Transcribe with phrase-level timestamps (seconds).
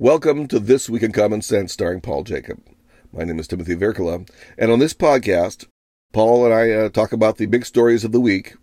[0.00, 2.62] Welcome to This Week in Common Sense, starring Paul Jacob.
[3.12, 5.66] My name is Timothy Virkkala, and on this podcast,
[6.12, 8.54] Paul and I uh, talk about the big stories of the week,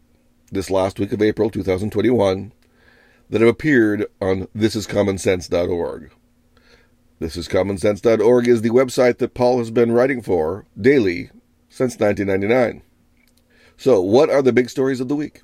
[0.50, 2.54] this last week of April 2021,
[3.30, 6.14] that have appeared on thisiscommonsense.org.
[7.20, 11.32] Thisiscommonsense.org is the website that Paul has been writing for daily
[11.68, 12.82] since 1999.
[13.76, 15.42] So, what are the big stories of the week?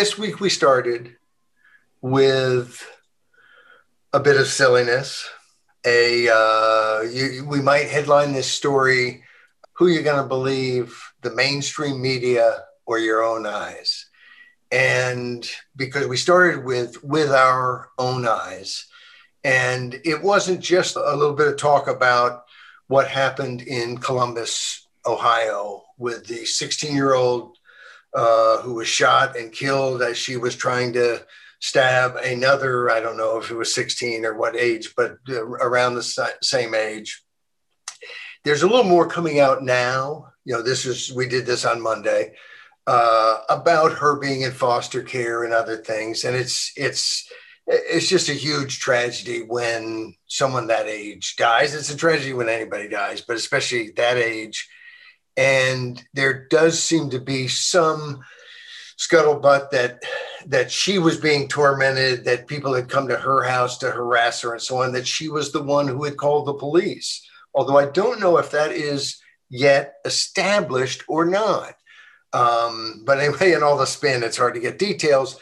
[0.00, 1.14] This week we started
[2.00, 2.90] with
[4.14, 5.28] a bit of silliness.
[5.84, 9.22] A uh, you, we might headline this story:
[9.74, 14.06] "Who you're going to believe, the mainstream media or your own eyes?"
[14.72, 18.86] And because we started with with our own eyes,
[19.44, 22.44] and it wasn't just a little bit of talk about
[22.86, 27.58] what happened in Columbus, Ohio, with the 16 year old
[28.14, 31.24] uh, who was shot and killed as she was trying to
[31.60, 35.94] stab another, I don't know if it was 16 or what age, but uh, around
[35.94, 37.22] the same age.
[38.44, 40.32] There's a little more coming out now.
[40.44, 42.32] You know, this is, we did this on Monday
[42.86, 46.24] uh, about her being in foster care and other things.
[46.24, 47.30] And it's, it's,
[47.66, 51.74] it's just a huge tragedy when someone that age dies.
[51.74, 54.68] It's a tragedy when anybody dies, but especially that age
[55.40, 58.22] and there does seem to be some
[58.98, 60.02] scuttlebutt that
[60.46, 64.52] that she was being tormented that people had come to her house to harass her
[64.52, 67.26] and so on that she was the one who had called the police.
[67.54, 69.18] Although i don't know if that is
[69.48, 71.74] yet established or not.
[72.34, 75.40] Um, but anyway in all the spin it's hard to get details.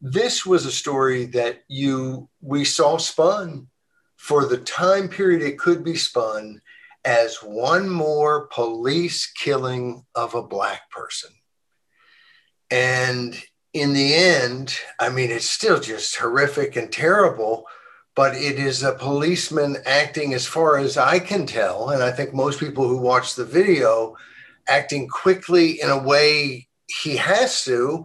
[0.00, 3.68] This was a story that you we saw spun
[4.16, 6.60] for the time period it could be spun
[7.06, 11.30] as one more police killing of a black person.
[12.68, 13.40] And
[13.72, 17.64] in the end, I mean, it's still just horrific and terrible,
[18.16, 22.34] but it is a policeman acting, as far as I can tell, and I think
[22.34, 24.16] most people who watch the video,
[24.66, 26.66] acting quickly in a way
[27.02, 28.04] he has to,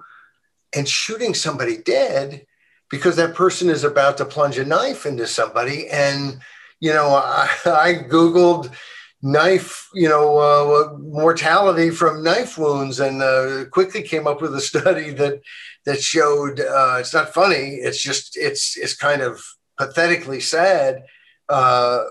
[0.75, 2.45] and shooting somebody dead
[2.89, 5.89] because that person is about to plunge a knife into somebody.
[5.89, 6.39] And,
[6.81, 8.73] you know, I, I Googled
[9.21, 14.61] knife, you know, uh, mortality from knife wounds, and uh, quickly came up with a
[14.71, 15.41] study that
[15.85, 17.75] that showed uh, it's not funny.
[17.75, 19.41] It's just it's it's kind of
[19.77, 21.03] pathetically sad.
[21.47, 22.03] Uh,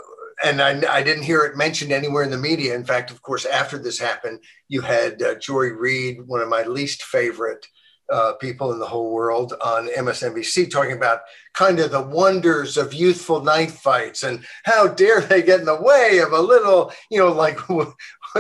[0.43, 2.75] and I, I, didn't hear it mentioned anywhere in the media.
[2.75, 6.63] In fact, of course, after this happened, you had uh, Joy Reid, one of my
[6.63, 7.67] least favorite
[8.11, 11.21] uh, people in the whole world on MSNBC talking about
[11.55, 15.81] kind of the wonders of youthful knife fights and how dare they get in the
[15.81, 17.95] way of a little, you know, like what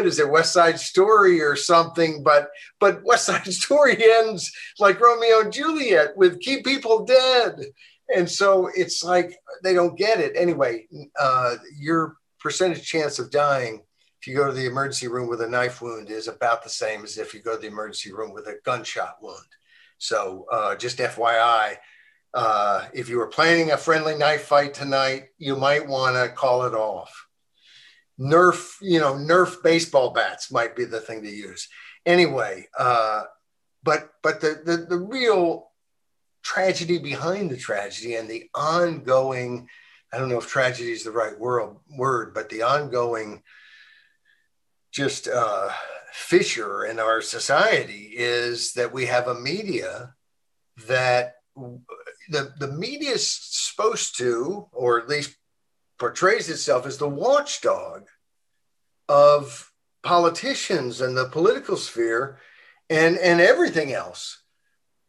[0.06, 2.22] is it, West Side Story or something?
[2.22, 2.48] But
[2.78, 7.60] but West Side Story ends like Romeo and Juliet with keep people dead,
[8.14, 10.86] and so it's like they don't get it anyway.
[11.18, 13.82] Uh, your percentage chance of dying
[14.20, 17.04] if you go to the emergency room with a knife wound is about the same
[17.04, 19.38] as if you go to the emergency room with a gunshot wound.
[20.00, 21.76] So uh, just FYI,
[22.32, 26.64] uh, if you were planning a friendly knife fight tonight, you might want to call
[26.64, 27.26] it off.
[28.18, 31.68] Nerf, you know, Nerf baseball bats might be the thing to use.
[32.06, 33.24] Anyway, uh,
[33.82, 35.70] but but the, the the real
[36.42, 39.68] tragedy behind the tragedy and the ongoing,
[40.12, 43.42] I don't know if tragedy is the right word, word, but the ongoing
[44.92, 45.68] just uh,
[46.12, 50.14] fissure in our society is that we have a media
[50.88, 51.34] that
[52.28, 55.36] the, the media is supposed to, or at least
[55.98, 58.06] portrays itself as the watchdog
[59.08, 59.70] of
[60.02, 62.38] politicians and the political sphere
[62.88, 64.42] and, and everything else.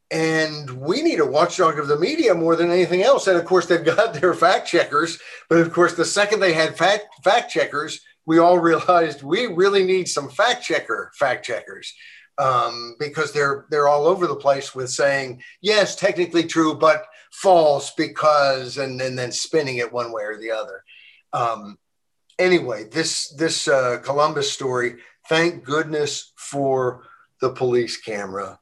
[0.09, 3.27] And we need a watchdog of the media more than anything else.
[3.27, 5.17] And of course, they've got their fact checkers.
[5.47, 9.83] But of course, the second they had fact, fact checkers, we all realized we really
[9.83, 11.93] need some fact checker fact checkers
[12.37, 17.91] um, because they're they're all over the place with saying yes, technically true, but false
[17.91, 20.83] because, and, and then spinning it one way or the other.
[21.33, 21.77] Um,
[22.39, 24.95] anyway, this this uh, Columbus story.
[25.29, 27.03] Thank goodness for
[27.41, 28.59] the police camera.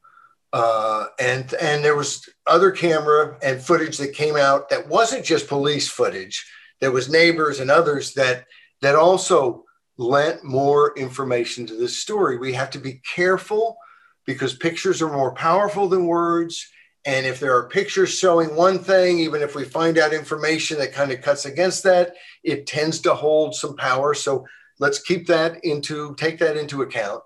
[0.51, 5.47] Uh, and and there was other camera and footage that came out that wasn't just
[5.47, 6.45] police footage.
[6.81, 8.45] There was neighbors and others that
[8.81, 9.65] that also
[9.97, 12.37] lent more information to this story.
[12.37, 13.77] We have to be careful
[14.25, 16.65] because pictures are more powerful than words.
[17.05, 20.93] And if there are pictures showing one thing, even if we find out information that
[20.93, 24.13] kind of cuts against that, it tends to hold some power.
[24.13, 24.45] So
[24.79, 27.21] let's keep that into, take that into account.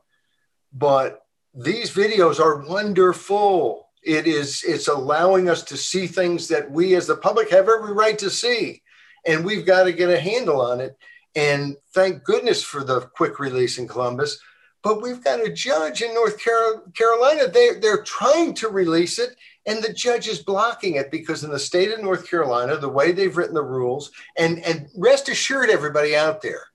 [0.72, 1.20] But
[1.54, 3.90] these videos are wonderful.
[4.04, 7.94] It is it's allowing us to see things that we as the public have every
[7.94, 8.82] right to see.
[9.26, 10.98] And we've got to get a handle on it.
[11.36, 14.40] And thank goodness for the quick release in Columbus.
[14.84, 16.38] But we've got a judge in North
[16.94, 17.48] Carolina.
[17.48, 19.36] They, they're trying to release it,
[19.66, 23.14] and the judge is blocking it because in the state of North Carolina, the way
[23.14, 26.66] they've written the rules, and, and rest assured, everybody out there,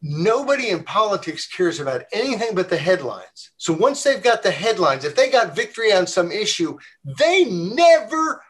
[0.00, 3.50] nobody in politics cares about anything but the headlines.
[3.58, 6.78] So once they've got the headlines, if they got victory on some issue,
[7.18, 8.42] they never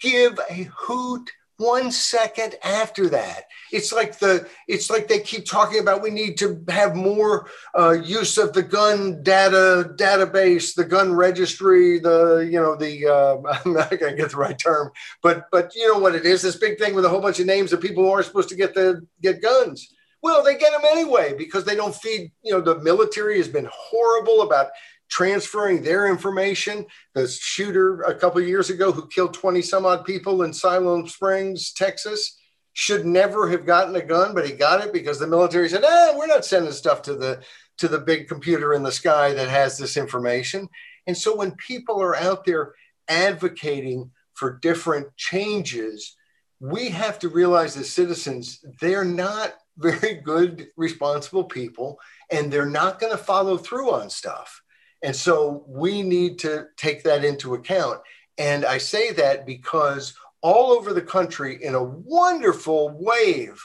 [0.00, 3.44] give a hoot one second after that.
[3.70, 7.90] It's like the it's like they keep talking about we need to have more uh,
[7.90, 13.74] use of the gun data database the gun registry the you know the uh, i'm
[13.74, 14.90] not going to get the right term
[15.22, 16.42] but but you know what it is?
[16.42, 18.56] This big thing with a whole bunch of names of people who aren't supposed to
[18.56, 19.86] get the get guns.
[20.22, 23.68] Well they get them anyway because they don't feed you know the military has been
[23.70, 24.68] horrible about
[25.10, 26.86] transferring their information.
[27.14, 31.72] The shooter a couple years ago who killed 20 some odd people in Siloam Springs,
[31.72, 32.38] Texas,
[32.72, 36.14] should never have gotten a gun, but he got it because the military said, "Ah,
[36.16, 37.42] we're not sending stuff to the
[37.78, 40.68] to the big computer in the sky that has this information."
[41.06, 42.74] And so when people are out there
[43.08, 46.16] advocating for different changes,
[46.60, 51.98] we have to realize as citizens, they're not very good, responsible people,
[52.30, 54.62] and they're not going to follow through on stuff.
[55.02, 58.00] And so we need to take that into account.
[58.38, 63.62] And I say that because all over the country, in a wonderful wave,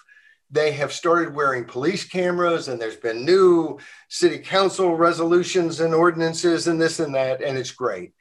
[0.52, 3.80] they have started wearing police cameras, and there's been new
[4.10, 8.14] city council resolutions and ordinances, and this and that, and it's great.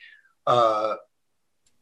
[0.47, 0.97] Uh,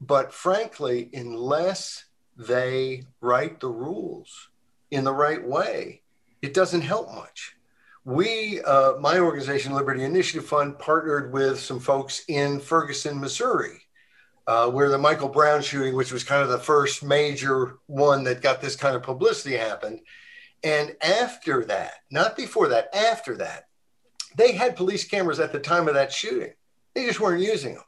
[0.01, 2.05] but frankly, unless
[2.37, 4.49] they write the rules
[4.91, 6.03] in the right way,
[6.41, 7.57] it doesn't help much
[8.05, 13.81] we, uh, my organization, Liberty Initiative Fund, partnered with some folks in Ferguson, Missouri,
[14.47, 18.43] uh, where the Michael Brown shooting, which was kind of the first major one that
[18.43, 20.01] got this kind of publicity, happened.
[20.65, 23.69] And after that, not before that, after that,
[24.37, 26.53] they had police cameras at the time of that shooting.
[26.95, 27.85] They just weren't using them.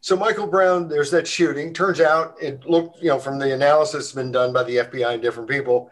[0.00, 1.72] So Michael Brown, there's that shooting.
[1.72, 5.22] Turns out it looked, you know, from the analysis been done by the FBI and
[5.22, 5.90] different people,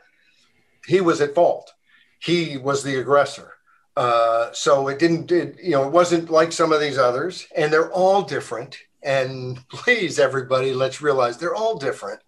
[0.86, 1.72] he was at fault
[2.22, 3.54] he was the aggressor.
[3.96, 7.72] Uh, so it didn't, it, you know, it wasn't like some of these others, and
[7.72, 8.78] they're all different.
[9.02, 12.20] And please, everybody, let's realize they're all different,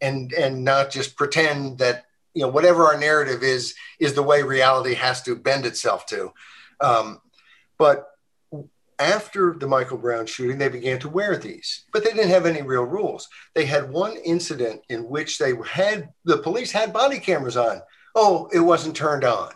[0.00, 4.42] and and not just pretend that you know whatever our narrative is is the way
[4.42, 6.32] reality has to bend itself to.
[6.80, 7.20] Um,
[7.78, 8.06] but
[8.98, 12.62] after the Michael Brown shooting, they began to wear these, but they didn't have any
[12.62, 13.28] real rules.
[13.54, 17.82] They had one incident in which they had the police had body cameras on
[18.14, 19.50] oh, it wasn't turned on.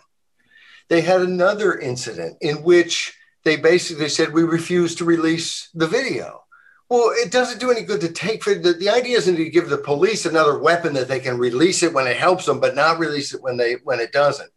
[0.89, 3.15] They had another incident in which
[3.45, 6.45] they basically said, we refuse to release the video.
[6.89, 9.69] Well, it doesn't do any good to take for the, the idea isn't to give
[9.69, 12.99] the police another weapon that they can release it when it helps them, but not
[12.99, 14.51] release it when they when it doesn't.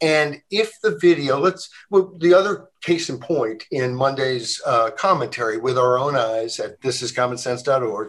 [0.00, 5.58] And if the video, let's well, the other case in point in Monday's uh, commentary
[5.58, 8.08] with our own eyes at thisiscommonsense.org,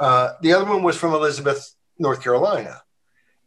[0.00, 2.82] uh, the other one was from Elizabeth, North Carolina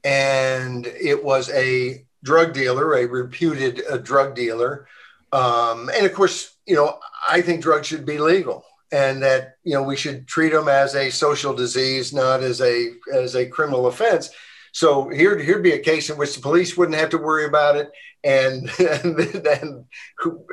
[0.03, 4.87] and it was a drug dealer, a reputed a drug dealer.
[5.31, 9.73] Um, and of course, you know, I think drugs should be legal and that, you
[9.73, 13.87] know, we should treat them as a social disease, not as a, as a criminal
[13.87, 14.29] offense.
[14.71, 17.75] So here, here'd be a case in which the police wouldn't have to worry about
[17.75, 17.91] it.
[18.23, 19.85] And, and, and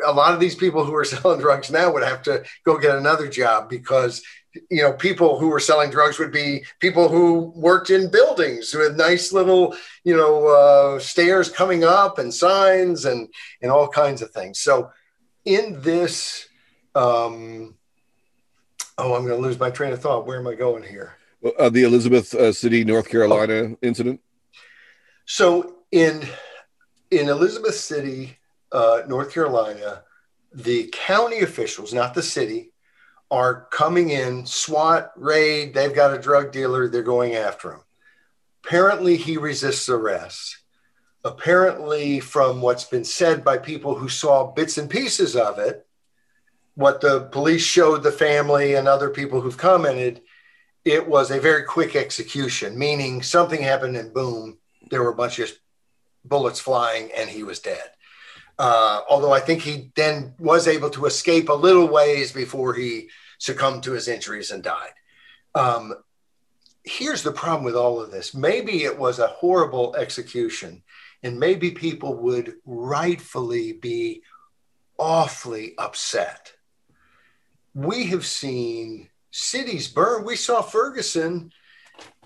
[0.06, 2.97] a lot of these people who are selling drugs now would have to go get
[2.97, 4.23] another job because
[4.70, 8.96] you know, people who were selling drugs would be people who worked in buildings with
[8.96, 13.28] nice little, you know, uh, stairs coming up and signs and
[13.62, 14.60] and all kinds of things.
[14.60, 14.90] So,
[15.44, 16.48] in this,
[16.94, 17.75] um,
[18.98, 20.26] oh, I'm going to lose my train of thought.
[20.26, 21.16] Where am I going here?
[21.58, 23.78] Uh, the Elizabeth uh, City, North Carolina oh.
[23.82, 24.20] incident.
[25.26, 26.22] So in
[27.10, 28.38] in Elizabeth City,
[28.72, 30.02] uh, North Carolina,
[30.52, 32.72] the county officials, not the city,
[33.30, 37.80] are coming in, SWAT, raid, they've got a drug dealer, they're going after him.
[38.64, 40.59] Apparently, he resists arrest.
[41.25, 45.87] Apparently, from what's been said by people who saw bits and pieces of it,
[46.75, 50.21] what the police showed the family and other people who've commented,
[50.85, 54.59] it was a very quick execution, meaning something happened and boom,
[54.90, 55.50] there were a bunch of
[56.25, 57.90] bullets flying and he was dead.
[58.58, 63.10] Uh, although I think he then was able to escape a little ways before he
[63.38, 64.92] succumbed to his injuries and died.
[65.54, 65.94] Um,
[66.84, 70.82] here's the problem with all of this maybe it was a horrible execution,
[71.22, 74.22] and maybe people would rightfully be
[74.98, 76.52] awfully upset.
[77.75, 80.25] we have seen cities burn.
[80.25, 81.52] We saw Ferguson,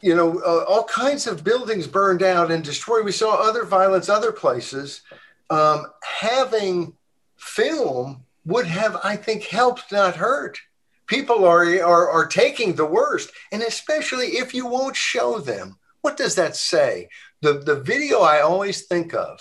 [0.01, 3.05] you know, uh, all kinds of buildings burned out and destroyed.
[3.05, 5.03] We saw other violence other places.
[5.51, 6.95] Um, having
[7.37, 10.59] film would have, I think, helped, not hurt.
[11.07, 15.77] People are, are, are taking the worst, and especially if you won't show them.
[16.03, 17.09] What does that say?
[17.43, 19.41] The, the video I always think of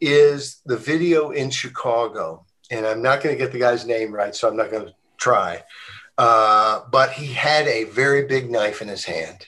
[0.00, 2.44] is the video in Chicago.
[2.70, 4.94] And I'm not going to get the guy's name right, so I'm not going to
[5.16, 5.62] try.
[6.18, 9.46] Uh, but he had a very big knife in his hand.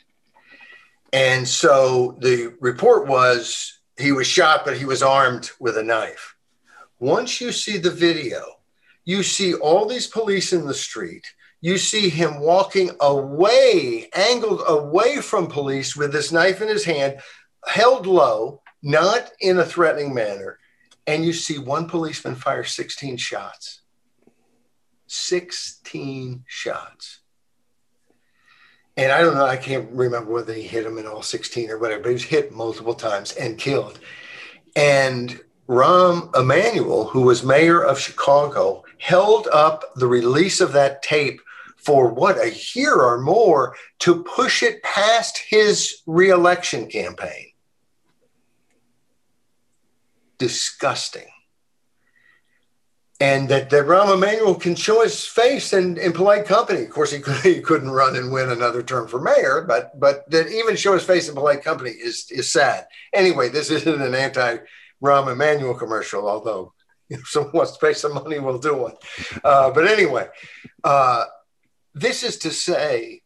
[1.12, 6.36] And so the report was he was shot, but he was armed with a knife.
[7.00, 8.58] Once you see the video,
[9.04, 11.26] you see all these police in the street.
[11.60, 17.20] You see him walking away, angled away from police with this knife in his hand,
[17.66, 20.58] held low, not in a threatening manner.
[21.06, 23.80] And you see one policeman fire 16 shots.
[25.06, 27.20] 16 shots.
[28.98, 31.78] And I don't know, I can't remember whether he hit him in all 16 or
[31.78, 34.00] whatever, but he was hit multiple times and killed.
[34.74, 35.38] And
[35.68, 41.40] Rahm Emanuel, who was mayor of Chicago, held up the release of that tape
[41.76, 47.52] for what a year or more to push it past his reelection campaign.
[50.38, 51.28] Disgusting
[53.20, 56.82] and that, that Rahm Emanuel can show his face in, in polite company.
[56.82, 60.48] Of course, he, could, couldn't run and win another term for mayor, but but that
[60.48, 62.86] even show his face in polite company is is sad.
[63.12, 64.58] Anyway, this isn't an anti
[65.02, 66.72] Rahm Emanuel commercial, although
[67.10, 68.94] if someone wants to pay some money, we'll do one.
[69.42, 70.28] Uh, but anyway,
[70.84, 71.24] uh,
[71.94, 73.22] this is to say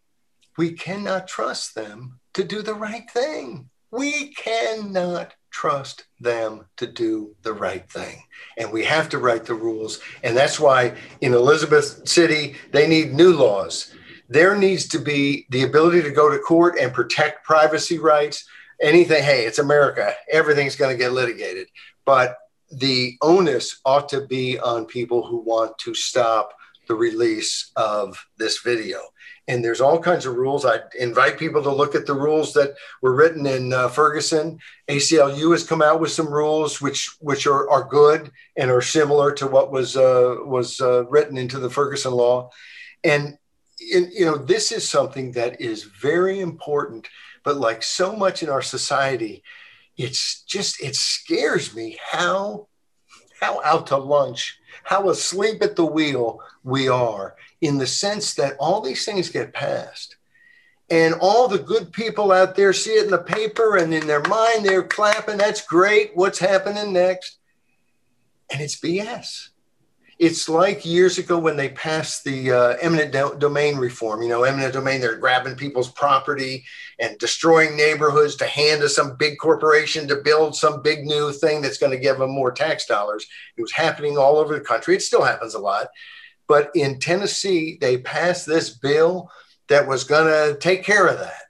[0.57, 3.69] we cannot trust them to do the right thing.
[3.91, 8.23] We cannot trust them to do the right thing.
[8.59, 10.01] And we have to write the rules.
[10.25, 13.95] And that's why in Elizabeth City, they need new laws.
[14.29, 18.45] There needs to be the ability to go to court and protect privacy rights.
[18.81, 21.69] Anything, hey, it's America, everything's going to get litigated.
[22.05, 22.37] But
[22.71, 26.55] the onus ought to be on people who want to stop
[26.89, 28.99] the release of this video
[29.49, 30.65] and there's all kinds of rules.
[30.65, 34.59] I invite people to look at the rules that were written in uh, Ferguson.
[34.89, 39.33] ACLU has come out with some rules which which are, are good and are similar
[39.33, 42.51] to what was uh, was uh, written into the Ferguson law.
[43.03, 43.37] And
[43.93, 47.09] in, you know this is something that is very important.
[47.43, 49.43] But like so much in our society,
[49.97, 52.69] it's just it scares me how
[53.41, 58.57] how out to lunch, how asleep at the wheel we are in the sense that
[58.59, 60.17] all these things get passed.
[60.91, 64.21] And all the good people out there see it in the paper and in their
[64.23, 65.39] mind they're clapping.
[65.39, 66.11] That's great.
[66.15, 67.39] What's happening next?
[68.53, 69.49] And it's BS.
[70.19, 74.23] It's like years ago when they passed the uh, eminent do- domain reform.
[74.23, 76.65] You know, eminent domain, they're grabbing people's property
[77.01, 81.63] and destroying neighborhoods to hand to some big corporation to build some big new thing
[81.63, 83.27] that's going to give them more tax dollars.
[83.57, 84.95] It was happening all over the country.
[84.95, 85.89] It still happens a lot.
[86.53, 89.31] But in Tennessee, they passed this bill
[89.69, 91.45] that was going to take care of that.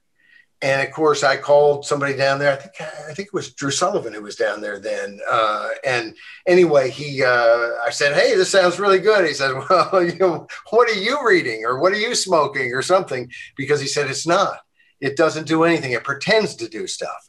[0.62, 2.52] And of course, I called somebody down there.
[2.52, 5.18] I think I think it was Drew Sullivan who was down there then.
[5.28, 6.14] Uh, and
[6.47, 10.47] anyway, he uh, I said, "Hey, this sounds really good." He said, "Well, you know,
[10.71, 14.25] what are you reading, or what are you smoking, or something?" Because he said it's
[14.25, 14.61] not.
[15.00, 15.90] It doesn't do anything.
[15.90, 17.28] It pretends to do stuff.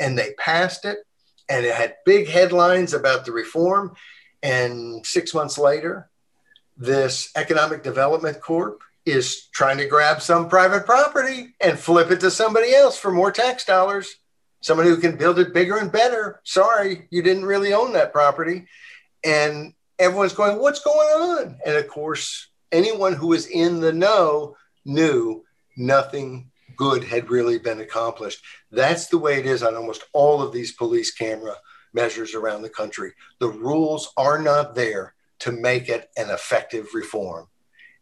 [0.00, 1.00] And they passed it,
[1.50, 3.94] and it had big headlines about the reform.
[4.42, 6.10] And six months later,
[6.80, 12.30] this economic development corp is trying to grab some private property and flip it to
[12.30, 14.16] somebody else for more tax dollars.
[14.62, 16.40] Someone who can build it bigger and better.
[16.42, 18.66] Sorry you didn't really own that property.
[19.24, 21.58] And everyone's going what's going on?
[21.64, 25.44] And of course anyone who was in the know knew
[25.76, 28.42] nothing good had really been accomplished.
[28.70, 31.56] That's the way it is on almost all of these police camera
[31.92, 33.12] measures around the country.
[33.38, 37.48] The rules are not there to make it an effective reform.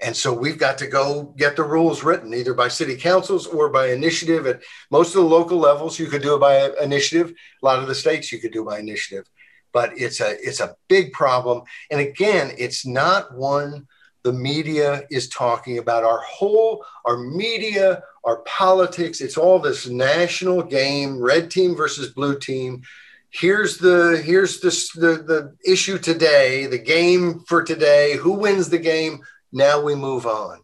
[0.00, 3.68] And so we've got to go get the rules written either by city councils or
[3.68, 4.46] by initiative.
[4.46, 7.32] At most of the local levels, you could do it by initiative.
[7.62, 9.28] A lot of the states, you could do by initiative.
[9.72, 11.62] But it's a it's a big problem.
[11.90, 13.86] And again, it's not one
[14.22, 16.04] the media is talking about.
[16.04, 19.20] Our whole our media, our politics.
[19.20, 22.82] It's all this national game: red team versus blue team
[23.30, 28.78] here's the here's the, the the issue today the game for today who wins the
[28.78, 29.20] game?
[29.52, 30.60] Now we move on.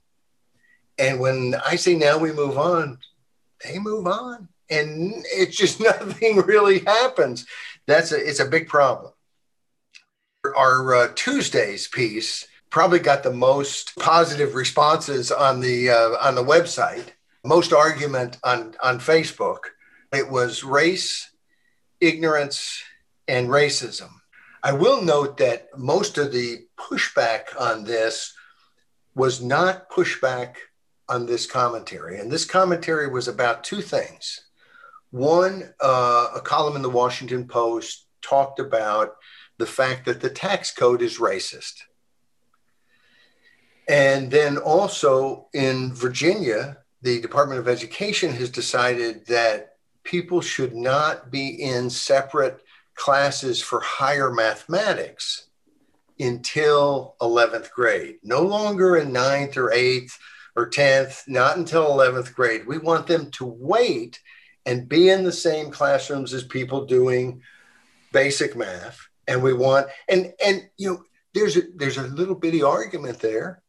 [0.99, 2.99] And when i say now we move on
[3.64, 4.49] they move on.
[4.71, 7.47] And it's just nothing really happens.
[7.87, 9.12] That's a it's a big problem.
[10.56, 16.44] Our uh, tuesday's piece probably got the most positive responses on the uh, on the
[16.44, 17.09] website,
[17.44, 19.59] most argument on on Facebook.
[20.12, 21.30] It was race,
[22.06, 22.82] ignorance,
[23.26, 24.11] and racism.
[24.62, 28.34] I will note that most of the pushback on this
[29.14, 30.56] was not pushback
[31.08, 34.40] on this commentary, and this commentary was about two things.
[35.11, 39.16] One, uh, a column in the Washington Post talked about
[39.58, 41.75] the fact that the tax code is racist
[43.88, 49.74] and then also in Virginia, the Department of Education has decided that
[50.04, 52.62] people should not be in separate
[52.94, 55.49] classes for higher mathematics
[56.20, 58.16] until 11th grade.
[58.23, 60.18] No longer in ninth or eighth
[60.54, 62.66] or 10th, not until 11th grade.
[62.66, 64.20] We want them to wait
[64.66, 67.42] and be in the same classrooms as people doing
[68.12, 69.08] basic math.
[69.26, 73.62] And we want, and, and, you know, there's a, there's a little bitty argument there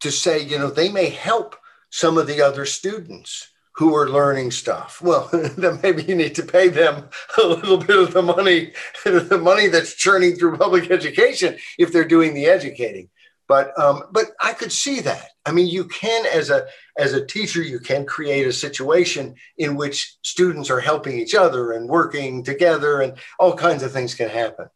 [0.00, 1.56] to say, you know, they may help
[1.90, 3.49] some of the other students
[3.80, 5.00] who are learning stuff.
[5.00, 7.08] Well, then maybe you need to pay them
[7.42, 12.04] a little bit of the money, the money that's churning through public education if they're
[12.04, 13.08] doing the educating.
[13.48, 15.30] But um, but I could see that.
[15.46, 16.66] I mean, you can as a
[16.98, 21.72] as a teacher, you can create a situation in which students are helping each other
[21.72, 24.68] and working together, and all kinds of things can happen.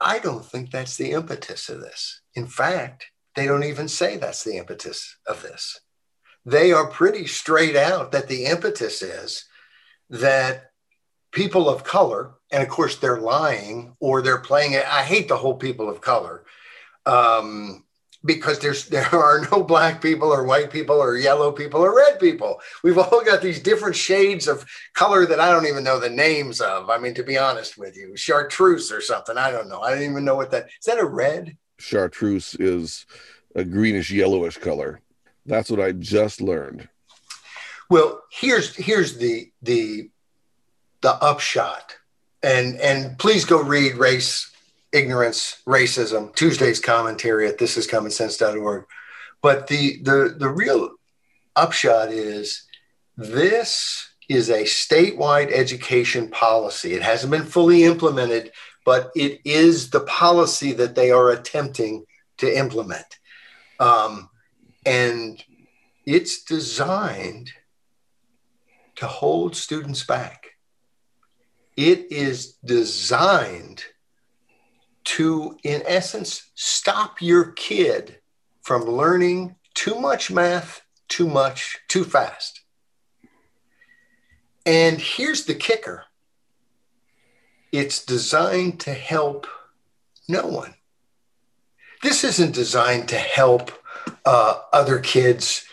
[0.00, 2.20] I don't think that's the impetus of this.
[2.36, 5.80] In fact, they don't even say that's the impetus of this.
[6.44, 9.44] They are pretty straight out that the impetus is
[10.10, 10.70] that
[11.30, 14.84] people of color, and of course they're lying or they're playing it.
[14.86, 16.44] I hate the whole people of color
[17.06, 17.84] um,
[18.24, 22.18] because there's there are no black people or white people or yellow people or red
[22.18, 22.60] people.
[22.82, 26.60] We've all got these different shades of color that I don't even know the names
[26.60, 26.90] of.
[26.90, 29.38] I mean, to be honest with you, chartreuse or something.
[29.38, 29.80] I don't know.
[29.80, 30.86] I don't even know what that is.
[30.86, 31.56] That a red?
[31.82, 33.06] chartreuse is
[33.54, 35.01] a greenish yellowish color.
[35.46, 36.88] That's what I just learned.
[37.90, 40.10] Well, here's here's the the
[41.00, 41.96] the upshot.
[42.42, 44.50] And and please go read Race,
[44.92, 48.84] Ignorance, Racism, Tuesday's commentary at thisiscommonsense.org.
[49.40, 50.90] But the the the real
[51.54, 52.64] upshot is
[53.16, 56.94] this is a statewide education policy.
[56.94, 58.52] It hasn't been fully implemented
[58.84, 62.04] but it is the policy that they are attempting
[62.38, 63.06] to implement.
[63.78, 64.28] Um,
[64.84, 65.42] and
[66.04, 67.52] it's designed
[68.96, 70.50] to hold students back.
[71.76, 73.84] It is designed
[75.04, 78.18] to, in essence, stop your kid
[78.62, 82.60] from learning too much math, too much, too fast.
[84.64, 86.04] And here's the kicker
[87.72, 89.46] it's designed to help
[90.28, 90.74] no one.
[92.02, 93.72] This isn't designed to help
[94.24, 95.64] uh, other kids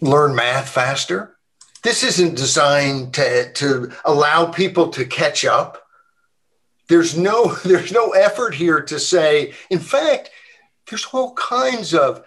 [0.00, 1.36] learn math faster.
[1.82, 5.82] This isn't designed to, to allow people to catch up.
[6.88, 10.30] There's no, there's no effort here to say, in fact,
[10.88, 12.24] there's all kinds of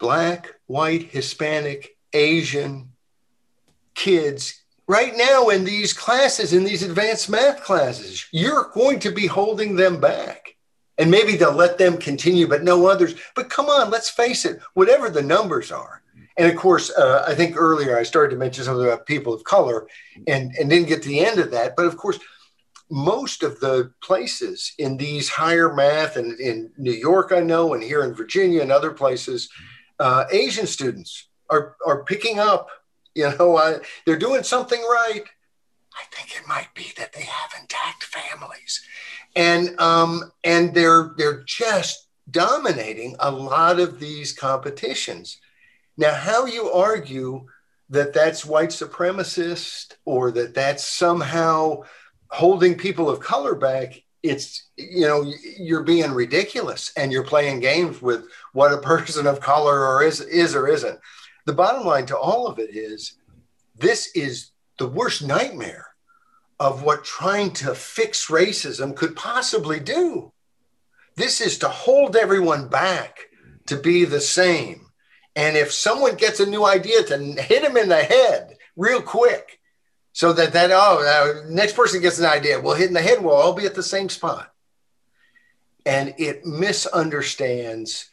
[0.00, 2.90] black, white, Hispanic, Asian
[3.94, 9.26] kids right now in these classes, in these advanced math classes, you're going to be
[9.26, 10.43] holding them back.
[10.98, 13.14] And maybe they'll let them continue, but no others.
[13.34, 16.02] But come on, let's face it, whatever the numbers are.
[16.36, 19.44] And of course, uh, I think earlier I started to mention something about people of
[19.44, 19.88] color
[20.26, 21.76] and, and didn't get to the end of that.
[21.76, 22.18] But of course,
[22.90, 27.82] most of the places in these higher math and in New York, I know, and
[27.82, 29.48] here in Virginia and other places,
[29.98, 32.68] uh, Asian students are, are picking up
[33.14, 35.24] you know, they're doing something right.
[35.94, 38.84] I think it might be that they have intact families,
[39.36, 45.38] and um, and they're they're just dominating a lot of these competitions.
[45.96, 47.46] Now, how you argue
[47.90, 51.82] that that's white supremacist or that that's somehow
[52.28, 58.00] holding people of color back it's you know you're being ridiculous and you're playing games
[58.00, 60.98] with what a person of color or is is or isn't
[61.44, 63.18] the bottom line to all of it is
[63.76, 65.86] this is the worst nightmare
[66.60, 70.32] of what trying to fix racism could possibly do.
[71.16, 73.26] This is to hold everyone back
[73.66, 74.86] to be the same.
[75.36, 79.58] And if someone gets a new idea, to hit them in the head real quick
[80.12, 83.34] so that that, oh, next person gets an idea, we'll hit in the head, we'll
[83.34, 84.52] all be at the same spot.
[85.84, 88.10] And it misunderstands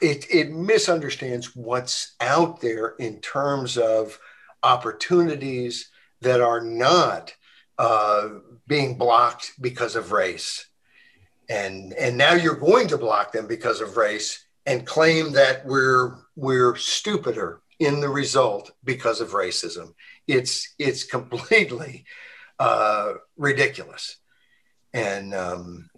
[0.00, 4.18] it, it misunderstands what's out there in terms of
[4.62, 5.90] opportunities
[6.22, 7.34] that are not
[7.78, 8.28] uh,
[8.66, 10.66] being blocked because of race.
[11.48, 16.16] and and now you're going to block them because of race and claim that we're
[16.34, 19.94] we're stupider in the result because of racism.
[20.26, 22.04] It's it's completely
[22.58, 24.16] uh, ridiculous,
[24.92, 25.90] and um,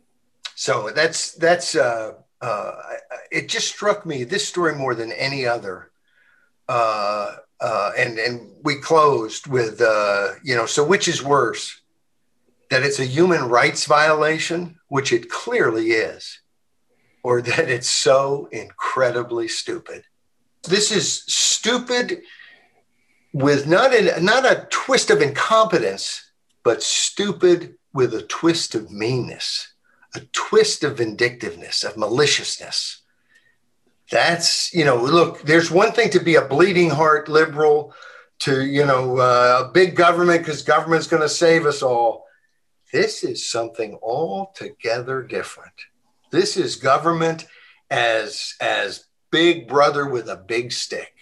[0.54, 2.72] so that's that's uh, uh,
[3.30, 3.48] it.
[3.48, 5.90] Just struck me this story more than any other.
[6.68, 11.80] Uh, uh, and and we closed with uh, you know so which is worse
[12.70, 16.40] that it's a human rights violation which it clearly is
[17.22, 20.04] or that it's so incredibly stupid?
[20.64, 22.22] This is stupid
[23.32, 26.30] with not in not a twist of incompetence
[26.62, 29.72] but stupid with a twist of meanness
[30.14, 33.02] a twist of vindictiveness of maliciousness
[34.10, 37.94] that's you know look there's one thing to be a bleeding heart liberal
[38.40, 42.24] to you know uh, a big government because government's going to save us all.
[42.92, 45.74] This is something altogether different.
[46.30, 47.46] This is government
[47.90, 51.12] as as big brother with a big stick.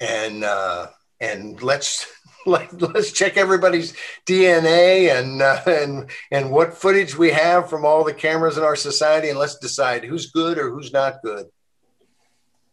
[0.00, 0.88] And uh
[1.20, 2.06] and let's
[2.46, 8.04] let, let's check everybody's dna and uh, and and what footage we have from all
[8.04, 11.46] the cameras in our society and let's decide who's good or who's not good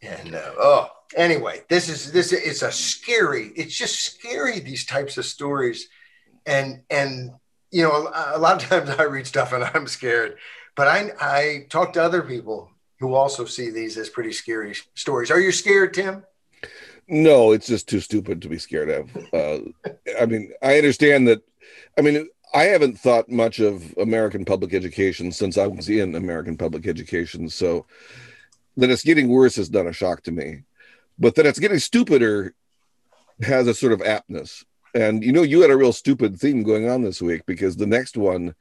[0.04, 3.52] and uh, oh, anyway, this is this it's a scary.
[3.56, 5.88] It's just scary these types of stories,
[6.46, 7.32] and and
[7.72, 10.38] you know a, a lot of times I read stuff and I'm scared,
[10.76, 15.32] but I I talk to other people who also see these as pretty scary stories.
[15.32, 16.24] Are you scared, Tim?
[17.08, 19.34] No, it's just too stupid to be scared of.
[19.34, 19.90] Uh,
[20.22, 21.42] I mean, I understand that.
[21.98, 26.56] I mean, I haven't thought much of American public education since I was in American
[26.56, 27.86] public education, so
[28.78, 30.64] that it's getting worse is not a shock to me,
[31.20, 32.54] but that it's getting stupider
[33.42, 34.64] has a sort of aptness.
[34.96, 37.88] And you know, you had a real stupid theme going on this week because the
[37.88, 38.56] next one,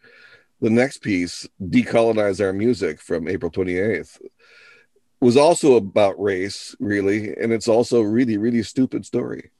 [0.60, 4.20] the next piece, Decolonize Our Music from April 28th,
[5.20, 7.34] was also about race, really.
[7.36, 9.50] And it's also a really, really stupid story.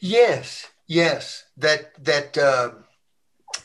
[0.00, 1.44] Yes, yes.
[1.56, 2.72] That, that, uh,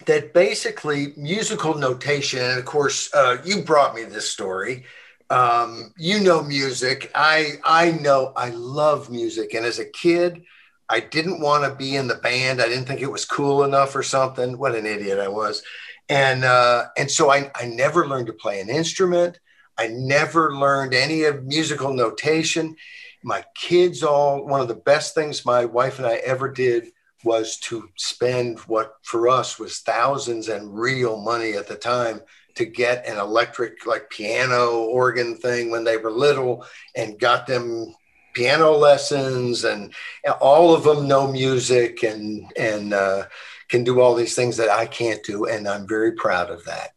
[0.05, 4.85] that basically musical notation, and of course, uh, you brought me this story
[5.29, 7.11] um, you know music.
[7.13, 10.43] I I know I love music, and as a kid,
[10.89, 12.61] I didn't want to be in the band.
[12.61, 14.57] I didn't think it was cool enough or something.
[14.57, 15.63] What an idiot I was,
[16.07, 19.39] and uh, and so I I never learned to play an instrument.
[19.77, 22.75] I never learned any of musical notation.
[23.23, 26.89] My kids all one of the best things my wife and I ever did
[27.23, 32.21] was to spend what for us was thousands and real money at the time
[32.59, 37.95] to get an electric like piano organ thing when they were little and got them
[38.33, 39.93] piano lessons and
[40.41, 43.23] all of them know music and and uh,
[43.69, 46.89] can do all these things that I can't do and I'm very proud of that.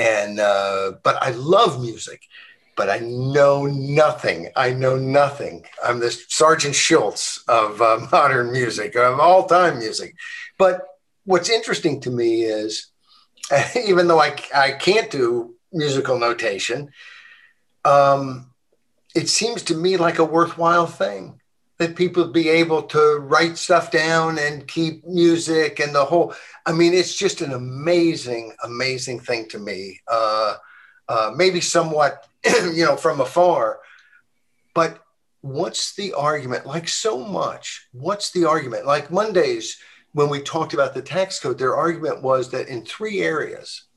[0.00, 2.20] And uh, but I love music
[2.76, 4.48] but I know nothing.
[4.56, 5.64] I know nothing.
[5.84, 10.16] I'm the Sergeant Schultz of uh, modern music of all time music.
[10.58, 10.82] But
[11.24, 12.88] what's interesting to me is
[13.86, 16.90] even though I, I can't do musical notation,
[17.84, 18.50] um,
[19.14, 21.40] it seems to me like a worthwhile thing
[21.78, 26.34] that people be able to write stuff down and keep music and the whole.
[26.66, 30.00] I mean, it's just an amazing, amazing thing to me.
[30.08, 30.54] Uh,
[31.08, 33.80] uh, maybe somewhat, you know, from afar,
[34.72, 35.00] but
[35.42, 36.64] what's the argument?
[36.64, 38.86] Like so much, what's the argument?
[38.86, 39.76] Like Mondays
[40.14, 43.88] when we talked about the tax code, their argument was that in three areas,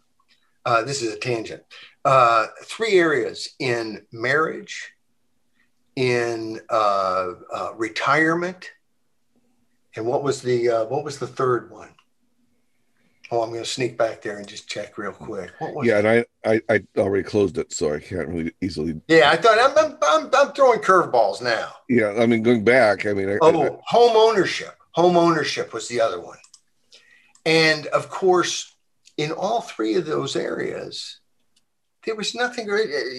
[0.65, 1.63] uh, this is a tangent,
[2.03, 4.93] uh, three areas in marriage,
[5.95, 8.71] in uh, uh retirement,
[9.95, 11.89] and what was the uh, what was the third one?
[13.29, 15.51] Oh, I'm going to sneak back there and just check real quick.
[15.83, 18.99] yeah, and I, I I already closed it, so I can't really easily.
[19.07, 21.73] Yeah, I thought I'm I'm, I'm, I'm throwing curveballs now.
[21.89, 23.29] Yeah, I mean going back, I mean.
[23.29, 24.76] I, oh, I, home ownership.
[24.97, 26.39] Home ownership was the other one.
[27.45, 28.75] And of course,
[29.15, 31.19] in all three of those areas,
[32.03, 32.67] there was nothing,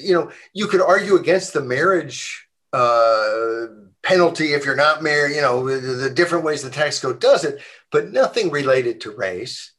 [0.03, 3.67] you know, you could argue against the marriage uh,
[4.03, 7.45] penalty if you're not married, you know, the, the different ways the tax code does
[7.45, 7.61] it,
[7.93, 9.73] but nothing related to race.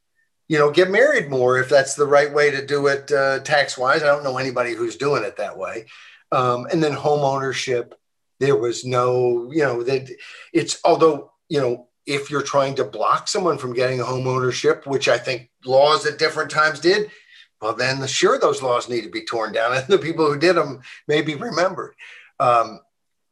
[0.48, 3.78] You know, get married more if that's the right way to do it uh, tax
[3.78, 4.04] wise.
[4.04, 5.88] I don't know anybody who's doing it that way.
[6.32, 7.94] Um, and then home ownership,
[8.40, 10.10] there was no, you know, that
[10.54, 14.86] it's although, you know, if you're trying to block someone from getting a home ownership,
[14.88, 17.12] which I think laws at different times did,
[17.62, 20.56] well, then sure, those laws need to be torn down, and the people who did
[20.56, 21.94] them may be remembered.
[22.40, 22.80] Um,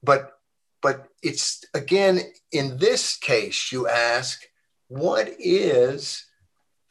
[0.03, 0.33] but
[0.81, 4.41] but it's again in this case, you ask,
[4.87, 6.27] what is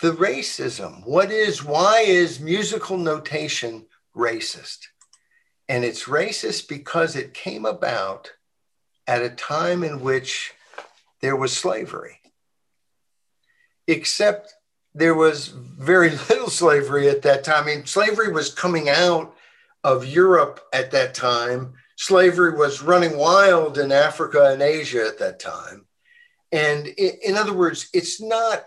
[0.01, 1.07] the racism.
[1.07, 4.87] What is, why is musical notation racist?
[5.69, 8.31] And it's racist because it came about
[9.07, 10.53] at a time in which
[11.27, 12.21] there was slavery.
[13.89, 14.55] Except
[14.95, 17.65] there was very little slavery at that time.
[17.65, 19.35] I mean, slavery was coming out
[19.83, 21.75] of Europe at that time.
[21.97, 25.87] Slavery was running wild in Africa and Asia at that time.
[26.53, 28.65] And in other words, it's not,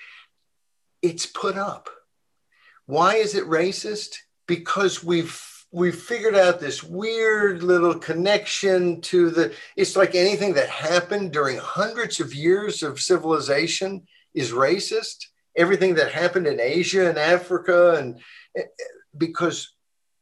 [1.02, 1.90] it's put up.
[2.86, 4.16] Why is it racist?
[4.46, 5.38] Because we've
[5.76, 11.58] we've figured out this weird little connection to the it's like anything that happened during
[11.58, 18.18] hundreds of years of civilization is racist everything that happened in asia and africa and
[18.56, 18.62] eh,
[19.18, 19.74] because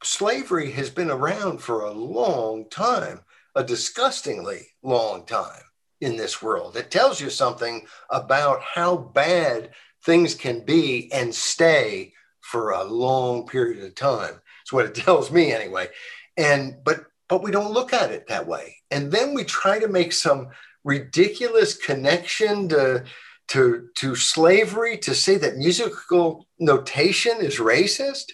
[0.02, 3.20] slavery has been around for a long time
[3.54, 5.62] a disgustingly long time
[6.00, 9.70] in this world it tells you something about how bad
[10.02, 12.12] things can be and stay
[12.44, 14.38] for a long period of time.
[14.64, 15.88] It's what it tells me anyway.
[16.36, 18.76] And but but we don't look at it that way.
[18.90, 20.48] And then we try to make some
[20.82, 23.04] ridiculous connection to
[23.48, 28.32] to to slavery to say that musical notation is racist.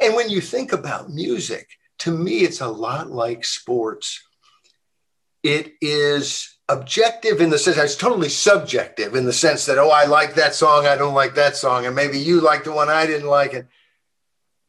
[0.00, 4.22] And when you think about music, to me it's a lot like sports.
[5.42, 10.06] It is objective in the sense it's totally subjective in the sense that oh i
[10.06, 13.04] like that song i don't like that song and maybe you like the one i
[13.04, 13.66] didn't like it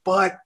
[0.03, 0.37] but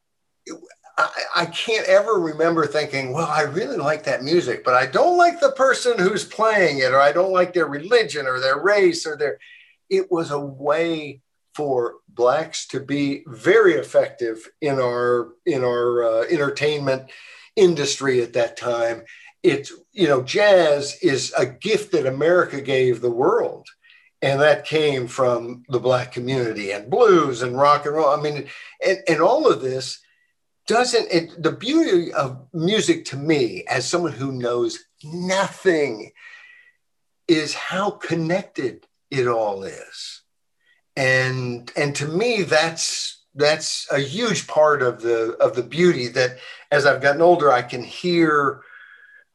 [0.99, 5.17] I, I can't ever remember thinking well i really like that music but i don't
[5.17, 9.07] like the person who's playing it or i don't like their religion or their race
[9.07, 9.39] or their
[9.89, 11.21] it was a way
[11.59, 17.09] for blacks to be very effective in our in our uh, entertainment
[17.55, 19.03] industry at that time.
[19.43, 23.67] It's you know jazz is a gift that america gave the world
[24.21, 28.09] and that came from the black community and blues and rock and roll.
[28.09, 28.47] I mean
[28.85, 29.99] and, and all of this
[30.69, 36.11] doesn't it the beauty of music to me as someone who knows nothing
[37.27, 40.21] is how connected it all is
[40.95, 46.37] and and to me that's that's a huge part of the of the beauty that
[46.69, 48.61] as i've gotten older i can hear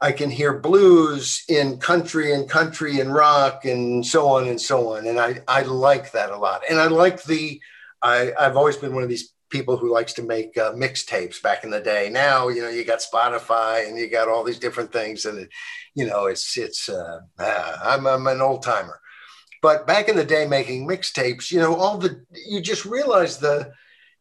[0.01, 4.93] I can hear blues in country and country and rock and so on and so
[4.93, 5.07] on.
[5.07, 6.63] And I, I like that a lot.
[6.69, 7.61] And I like the,
[8.01, 11.63] I, I've always been one of these people who likes to make uh, mixtapes back
[11.63, 12.09] in the day.
[12.11, 15.49] Now, you know, you got Spotify and you got all these different things and, it,
[15.93, 18.99] you know, it's, it's, uh, uh, I'm, I'm an old timer.
[19.61, 23.71] But back in the day, making mixtapes, you know, all the, you just realize the,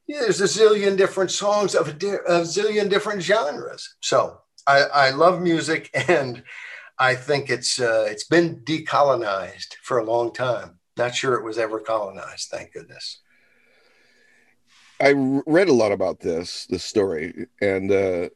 [0.07, 3.97] yeah, there's a zillion different songs of a, di- a zillion different genres.
[4.01, 6.43] So I, I love music and
[6.99, 10.79] I think it's uh, it's been decolonized for a long time.
[10.97, 12.49] Not sure it was ever colonized.
[12.51, 13.21] Thank goodness.
[15.01, 15.13] I
[15.47, 18.29] read a lot about this this story and uh,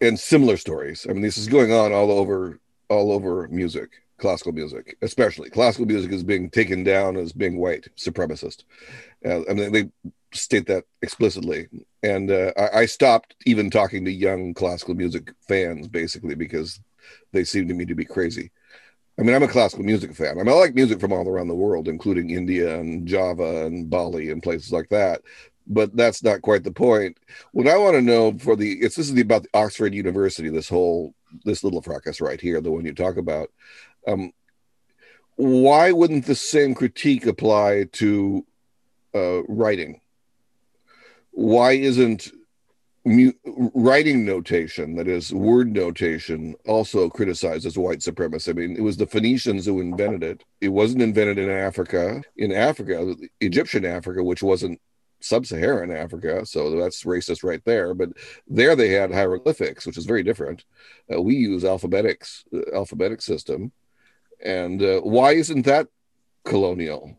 [0.00, 1.06] and similar stories.
[1.08, 5.86] I mean, this is going on all over all over music, classical music, especially classical
[5.86, 8.64] music is being taken down as being white supremacist.
[9.24, 9.90] Uh, I mean, they
[10.32, 11.68] state that explicitly.
[12.02, 16.80] And uh, I, I, stopped even talking to young classical music fans basically because
[17.32, 18.50] they seem to me to be crazy.
[19.18, 20.38] I mean, I'm a classical music fan.
[20.38, 23.90] I mean, I like music from all around the world, including India and Java and
[23.90, 25.20] Bali and places like that.
[25.66, 27.18] But that's not quite the point.
[27.52, 30.48] What I want to know for the it's this is the, about the Oxford University.
[30.48, 33.50] This whole this little fracas right here, the one you talk about.
[34.06, 34.32] Um,
[35.36, 38.44] why wouldn't the same critique apply to
[39.14, 40.00] uh, writing?
[41.32, 42.30] why isn't
[43.04, 43.32] mu-
[43.74, 48.50] writing notation, that is word notation, also criticized as white supremacy?
[48.50, 50.44] I mean, it was the Phoenicians who invented it.
[50.60, 52.22] It wasn't invented in Africa.
[52.36, 54.80] In Africa, Egyptian Africa, which wasn't
[55.20, 57.94] sub-Saharan Africa, so that's racist right there.
[57.94, 58.10] But
[58.48, 60.64] there they had hieroglyphics, which is very different.
[61.12, 63.72] Uh, we use alphabetics, uh, alphabetic system,
[64.42, 65.88] and uh, why isn't that
[66.44, 67.18] colonial?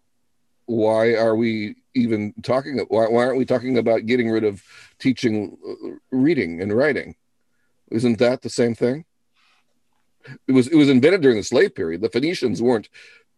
[0.65, 4.63] Why are we even talking why, why aren't we talking about getting rid of
[4.99, 7.15] teaching uh, reading and writing
[7.89, 9.05] isn't that the same thing
[10.47, 12.89] it was it was invented during the slave period the phoenicians weren't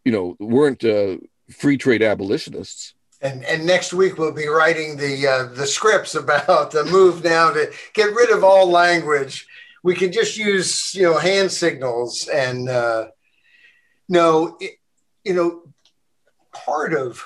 [0.06, 1.17] you know weren't uh,
[1.49, 6.71] free trade abolitionists and, and next week we'll be writing the uh, the scripts about
[6.71, 9.47] the move now to get rid of all language.
[9.81, 13.07] We can just use you know hand signals and uh,
[14.07, 14.73] no it,
[15.23, 15.63] you know
[16.53, 17.25] part of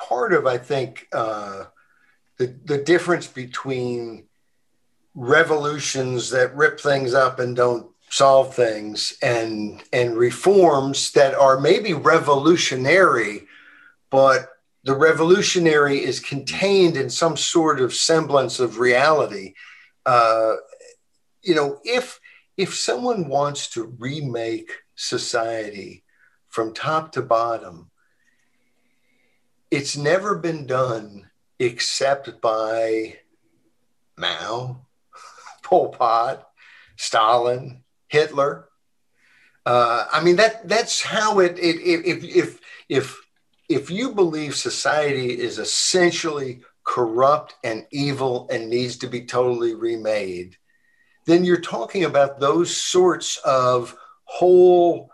[0.00, 1.64] part of, I think, uh,
[2.38, 4.24] the, the difference between
[5.14, 11.92] revolutions that rip things up and don't solve things and and reforms that are maybe
[11.92, 13.46] revolutionary
[14.10, 14.48] but
[14.84, 19.54] the revolutionary is contained in some sort of semblance of reality.
[20.06, 20.54] Uh,
[21.42, 22.18] you know, if
[22.56, 26.04] if someone wants to remake society
[26.48, 27.90] from top to bottom,
[29.70, 33.16] it's never been done except by
[34.16, 34.86] Mao,
[35.62, 36.48] Pol Pot,
[36.96, 38.68] Stalin, Hitler.
[39.64, 43.20] Uh, I mean that that's how it, it, if if if
[43.70, 50.56] if you believe society is essentially corrupt and evil and needs to be totally remade,
[51.26, 55.08] then you're talking about those sorts of whole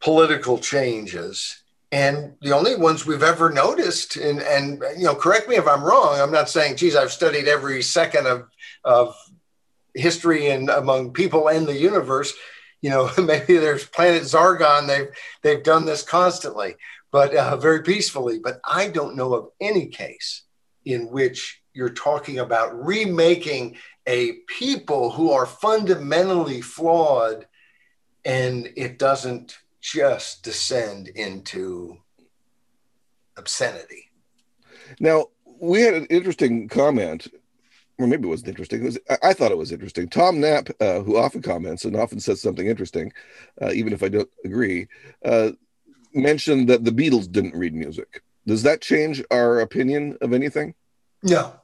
[0.00, 1.62] political changes.
[1.92, 5.84] And the only ones we've ever noticed, and, and you know, correct me if I'm
[5.84, 6.18] wrong.
[6.18, 8.48] I'm not saying, geez, I've studied every second of,
[8.82, 9.14] of
[9.92, 12.32] history and among people and the universe.
[12.80, 14.86] You know, maybe there's planet Zargon.
[14.86, 15.08] They've
[15.42, 16.76] they've done this constantly,
[17.14, 18.40] but uh, very peacefully.
[18.40, 20.42] But I don't know of any case
[20.84, 27.46] in which you're talking about remaking a people who are fundamentally flawed
[28.24, 31.98] and it doesn't just descend into
[33.36, 34.10] obscenity.
[34.98, 35.26] Now,
[35.60, 37.28] we had an interesting comment,
[38.00, 38.82] or maybe it wasn't interesting.
[38.82, 40.08] It was, I thought it was interesting.
[40.08, 43.12] Tom Knapp, uh, who often comments and often says something interesting,
[43.62, 44.88] uh, even if I don't agree,
[45.24, 45.52] uh,
[46.14, 48.22] mentioned that the Beatles didn't read music.
[48.46, 50.74] Does that change our opinion of anything?
[51.22, 51.54] No,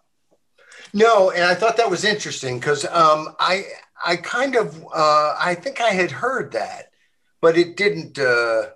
[0.93, 3.65] no, and I thought that was interesting because um, I
[4.05, 6.91] I kind of uh, I think I had heard that,
[7.41, 8.71] but it didn't uh,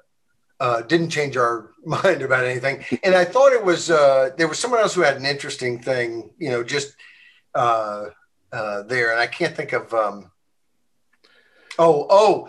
[0.61, 2.85] uh, didn't change our mind about anything.
[3.03, 6.31] And I thought it was uh, there was someone else who had an interesting thing,
[6.39, 6.95] you know, just
[7.55, 8.07] uh,
[8.53, 9.93] uh, there, and I can't think of.
[9.93, 10.31] Um,
[11.79, 12.49] oh, oh,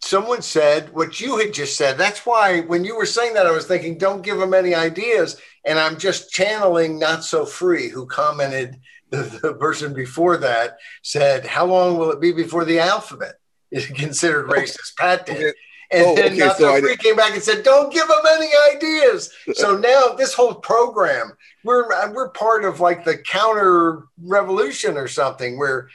[0.00, 1.98] someone said what you had just said.
[1.98, 5.40] That's why when you were saying that, I was thinking, don't give them any ideas.
[5.64, 8.80] And I'm just channeling Not So Free, who commented,
[9.10, 13.34] the, the person before that said, How long will it be before the alphabet
[13.70, 14.96] is considered racist?
[14.96, 15.54] Pat did.
[15.90, 18.20] And oh, then okay, Not So, so Free came back and said, Don't give them
[18.30, 19.32] any ideas.
[19.54, 21.32] so now this whole program,
[21.64, 25.88] we're, we're part of like the counter revolution or something where,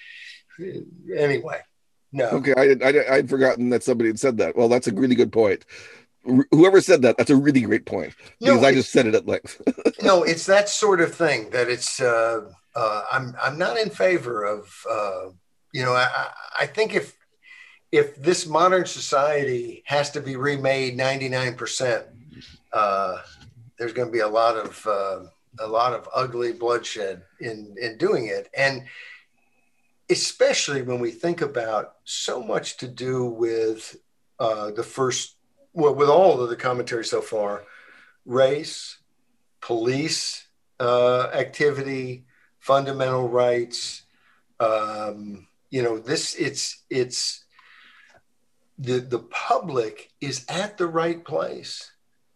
[1.16, 1.62] anyway.
[2.14, 2.28] No.
[2.28, 4.56] Okay, I, I I'd forgotten that somebody had said that.
[4.56, 5.66] Well, that's a really good point.
[6.52, 9.28] Whoever said that, that's a really great point because no, I just said it at
[9.28, 9.62] length.
[10.04, 12.00] no, it's that sort of thing that it's.
[12.00, 14.86] Uh, uh, I'm I'm not in favor of.
[14.90, 15.30] Uh,
[15.74, 17.18] you know, I I think if
[17.92, 22.06] if this modern society has to be remade 99 percent,
[22.72, 23.18] uh,
[23.80, 25.24] there's going to be a lot of uh,
[25.60, 28.84] a lot of ugly bloodshed in in doing it, and
[30.10, 33.96] especially when we think about so much to do with
[34.40, 35.36] uh, the first,
[35.74, 37.64] well, with all of the commentary so far,
[38.26, 38.98] race,
[39.62, 40.46] police
[40.80, 42.26] uh, activity,
[42.60, 44.04] fundamental rights.
[44.60, 47.44] Um, you know, this it's it's
[48.78, 51.92] the the public is at the right place.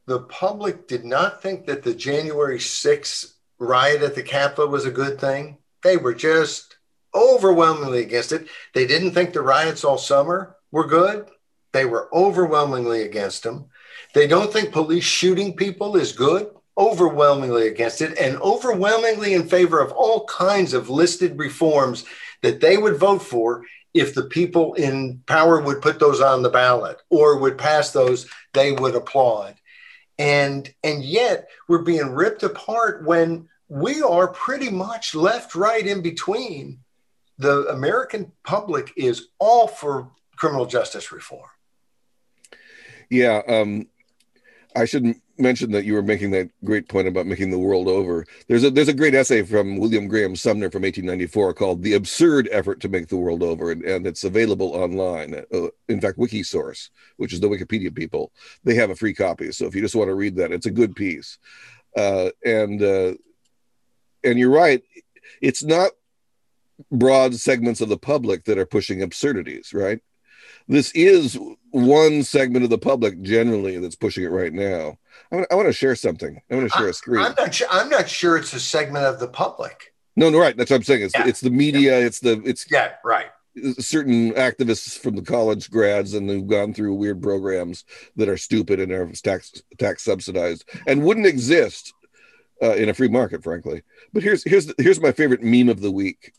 [0.05, 4.91] The public did not think that the January 6th riot at the Capitol was a
[4.91, 5.57] good thing.
[5.83, 6.76] They were just
[7.13, 8.47] overwhelmingly against it.
[8.73, 11.27] They didn't think the riots all summer were good.
[11.73, 13.65] They were overwhelmingly against them.
[14.13, 19.79] They don't think police shooting people is good, overwhelmingly against it, and overwhelmingly in favor
[19.79, 22.05] of all kinds of listed reforms
[22.41, 26.49] that they would vote for if the people in power would put those on the
[26.49, 29.55] ballot or would pass those, they would applaud.
[30.19, 36.01] And and yet we're being ripped apart when we are pretty much left right in
[36.01, 36.79] between
[37.37, 41.49] the American public is all for criminal justice reform.
[43.09, 43.87] Yeah, um,
[44.75, 48.25] I should mention that you were making that great point about making the world over.
[48.47, 52.49] There's a there's a great essay from William Graham Sumner from 1894 called "The Absurd
[52.51, 55.35] Effort to Make the World Over," and, and it's available online.
[55.53, 58.31] Uh, in fact, WikiSource, which is the Wikipedia people,
[58.63, 59.51] they have a free copy.
[59.51, 61.37] So if you just want to read that, it's a good piece.
[61.95, 63.13] Uh, and uh,
[64.23, 64.83] and you're right,
[65.41, 65.91] it's not
[66.91, 69.99] broad segments of the public that are pushing absurdities, right?
[70.67, 71.37] This is
[71.71, 74.97] one segment of the public generally that's pushing it right now.
[75.31, 76.41] I want, I want to share something.
[76.51, 77.23] I want to share a screen.
[77.23, 77.53] I'm not.
[77.53, 79.93] Sure, I'm not sure it's a segment of the public.
[80.15, 80.57] No, no, right.
[80.57, 81.03] That's what I'm saying.
[81.03, 81.27] It's yeah.
[81.27, 81.99] it's the media.
[81.99, 82.05] Yeah.
[82.05, 83.27] It's the it's yeah, right.
[83.79, 88.79] Certain activists from the college grads and who've gone through weird programs that are stupid
[88.79, 91.93] and are tax tax subsidized and wouldn't exist
[92.61, 93.83] uh, in a free market, frankly.
[94.13, 96.33] But here's here's here's my favorite meme of the week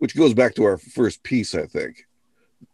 [0.00, 2.06] which goes back to our first piece, I think.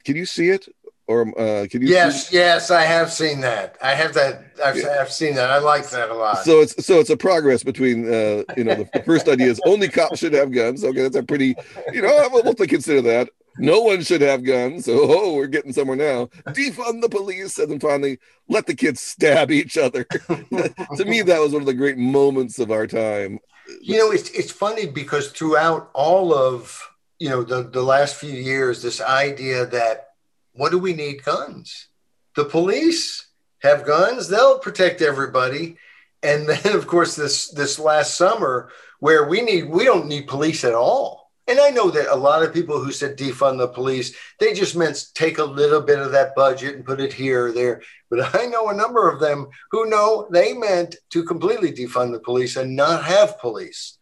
[0.04, 0.66] Can you see it?
[1.08, 1.88] Or uh, can you?
[1.88, 2.36] Yes, see?
[2.36, 3.76] yes, I have seen that.
[3.80, 4.44] I have that.
[4.64, 4.98] I've, yeah.
[5.00, 5.50] I've, seen that.
[5.50, 6.38] I like that a lot.
[6.38, 9.60] So it's so it's a progress between uh, you know the, the first idea is
[9.64, 10.82] only cops should have guns.
[10.82, 11.54] Okay, that's a pretty
[11.92, 13.28] you know we'll, we'll consider that.
[13.58, 14.86] No one should have guns.
[14.86, 16.26] So oh, we're getting somewhere now.
[16.48, 18.18] Defund the police, and then finally
[18.48, 20.04] let the kids stab each other.
[20.28, 23.38] to me, that was one of the great moments of our time.
[23.80, 26.82] You know, it's it's funny because throughout all of
[27.18, 30.08] you know the the last few years, this idea that
[30.52, 31.88] what do we need guns?
[32.34, 33.26] The police
[33.62, 35.76] have guns, they'll protect everybody.
[36.22, 40.64] And then of course this this last summer where we need we don't need police
[40.64, 41.26] at all.
[41.48, 44.74] And I know that a lot of people who said defund the police, they just
[44.74, 47.82] meant take a little bit of that budget and put it here or there.
[48.10, 52.18] But I know a number of them who know they meant to completely defund the
[52.18, 53.96] police and not have police.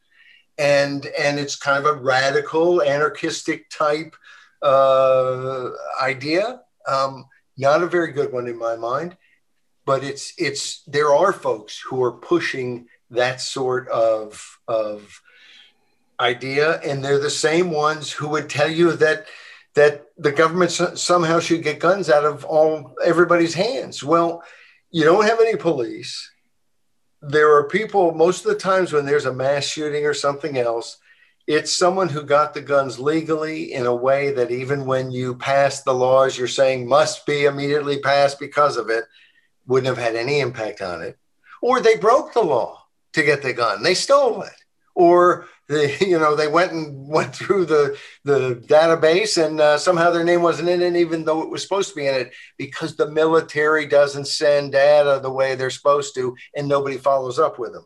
[0.58, 4.14] And and it's kind of a radical anarchistic type
[4.62, 6.60] uh, idea.
[6.86, 7.26] Um,
[7.56, 9.16] not a very good one in my mind,
[9.84, 15.20] but it's it's there are folks who are pushing that sort of of
[16.20, 19.26] idea, and they're the same ones who would tell you that
[19.74, 24.02] that the government somehow should get guns out of all everybody's hands.
[24.04, 24.42] Well,
[24.90, 26.30] you don't have any police.
[27.26, 30.98] There are people most of the times when there's a mass shooting or something else
[31.46, 35.82] it's someone who got the guns legally in a way that even when you pass
[35.82, 39.04] the laws you're saying must be immediately passed because of it
[39.66, 41.18] wouldn't have had any impact on it.
[41.60, 43.82] Or they broke the law to get the gun.
[43.82, 44.52] They stole it.
[44.94, 50.10] Or they you know they went and went through the the database and uh, somehow
[50.10, 52.96] their name wasn't in it even though it was supposed to be in it because
[52.96, 57.72] the military doesn't send data the way they're supposed to and nobody follows up with
[57.72, 57.84] them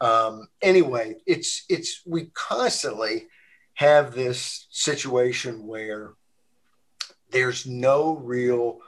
[0.00, 3.26] um, anyway, it's it's we constantly
[3.74, 6.14] have this situation where
[7.30, 8.78] there's no real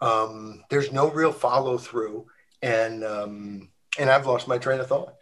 [0.00, 2.26] um, there's no real follow through,
[2.62, 5.14] and um, and I've lost my train of thought.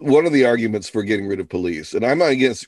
[0.00, 2.66] One of the arguments for getting rid of police, and I'm not against,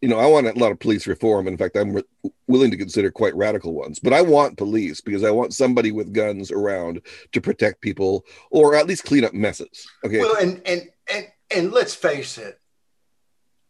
[0.00, 1.48] you know, I want a lot of police reform.
[1.48, 3.98] In fact, I'm re- willing to consider quite radical ones.
[3.98, 7.00] But I want police because I want somebody with guns around
[7.32, 9.86] to protect people or at least clean up messes.
[10.04, 10.20] Okay.
[10.20, 12.60] Well, and and and and let's face it,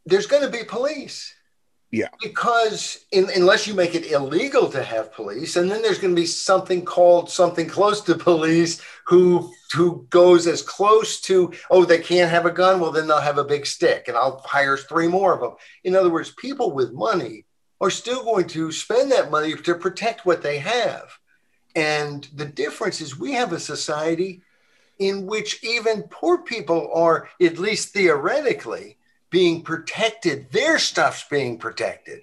[0.06, 1.34] there's going to be police.
[1.92, 2.08] Yeah.
[2.22, 6.20] Because in, unless you make it illegal to have police, and then there's going to
[6.20, 11.98] be something called something close to police who who goes as close to oh they
[11.98, 15.08] can't have a gun, well then they'll have a big stick, and I'll hire three
[15.08, 15.54] more of them.
[15.82, 17.44] In other words, people with money
[17.80, 21.18] are still going to spend that money to protect what they have.
[21.74, 24.42] And the difference is we have a society
[24.98, 28.98] in which even poor people are, at least theoretically,
[29.30, 30.50] being protected.
[30.50, 32.20] Their stuff's being protected.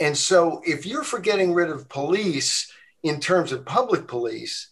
[0.00, 2.70] And so if you're for getting rid of police
[3.02, 4.68] in terms of public police,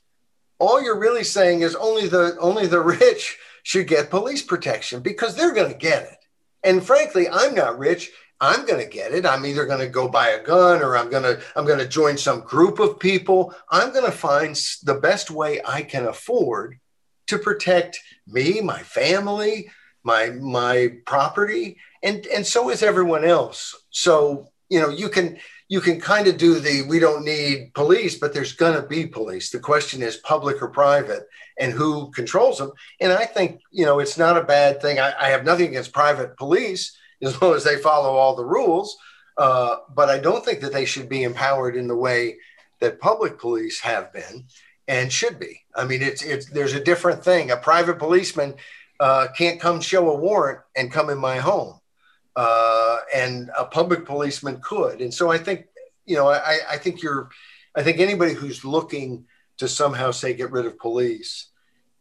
[0.59, 5.35] all you're really saying is only the only the rich should get police protection because
[5.35, 6.19] they're going to get it.
[6.63, 8.11] And frankly, I'm not rich.
[8.41, 9.27] I'm going to get it.
[9.27, 11.89] I'm either going to go buy a gun or I'm going to I'm going to
[11.89, 13.55] join some group of people.
[13.71, 16.79] I'm going to find the best way I can afford
[17.29, 19.71] to protect me, my family,
[20.03, 23.77] my my property, and and so is everyone else.
[23.91, 25.39] So you know you can
[25.69, 29.07] you can kind of do the we don't need police, but there's going to be
[29.07, 29.51] police.
[29.51, 31.27] The question is public or private,
[31.59, 32.73] and who controls them.
[33.01, 34.99] And I think you know it's not a bad thing.
[34.99, 38.97] I, I have nothing against private police as long as they follow all the rules.
[39.37, 42.37] Uh, but I don't think that they should be empowered in the way
[42.81, 44.45] that public police have been
[44.89, 45.63] and should be.
[45.75, 47.51] I mean, it's it's there's a different thing.
[47.51, 48.55] A private policeman
[49.01, 51.81] uh, can't come show a warrant and come in my home,
[52.37, 55.01] uh, and a public policeman could.
[55.01, 55.67] And so I think,
[56.05, 57.31] you know, I, I think you're,
[57.75, 59.25] I think anybody who's looking
[59.59, 61.49] to somehow say get rid of police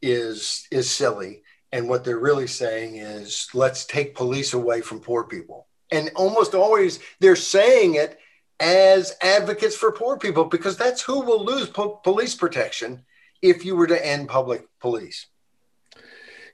[0.02, 1.41] is is silly.
[1.72, 5.68] And what they're really saying is let's take police away from poor people.
[5.91, 8.18] And almost always they're saying it
[8.60, 13.04] as advocates for poor people because that's who will lose po- police protection
[13.41, 15.28] if you were to end public police.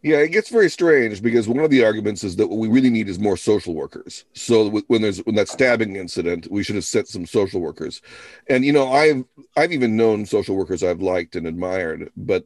[0.05, 2.91] Yeah, it gets very strange because one of the arguments is that what we really
[2.91, 4.25] need is more social workers.
[4.33, 8.03] So when there's when that stabbing incident, we should have sent some social workers.
[8.47, 9.25] And you know, I've
[9.57, 12.45] I've even known social workers I've liked and admired, but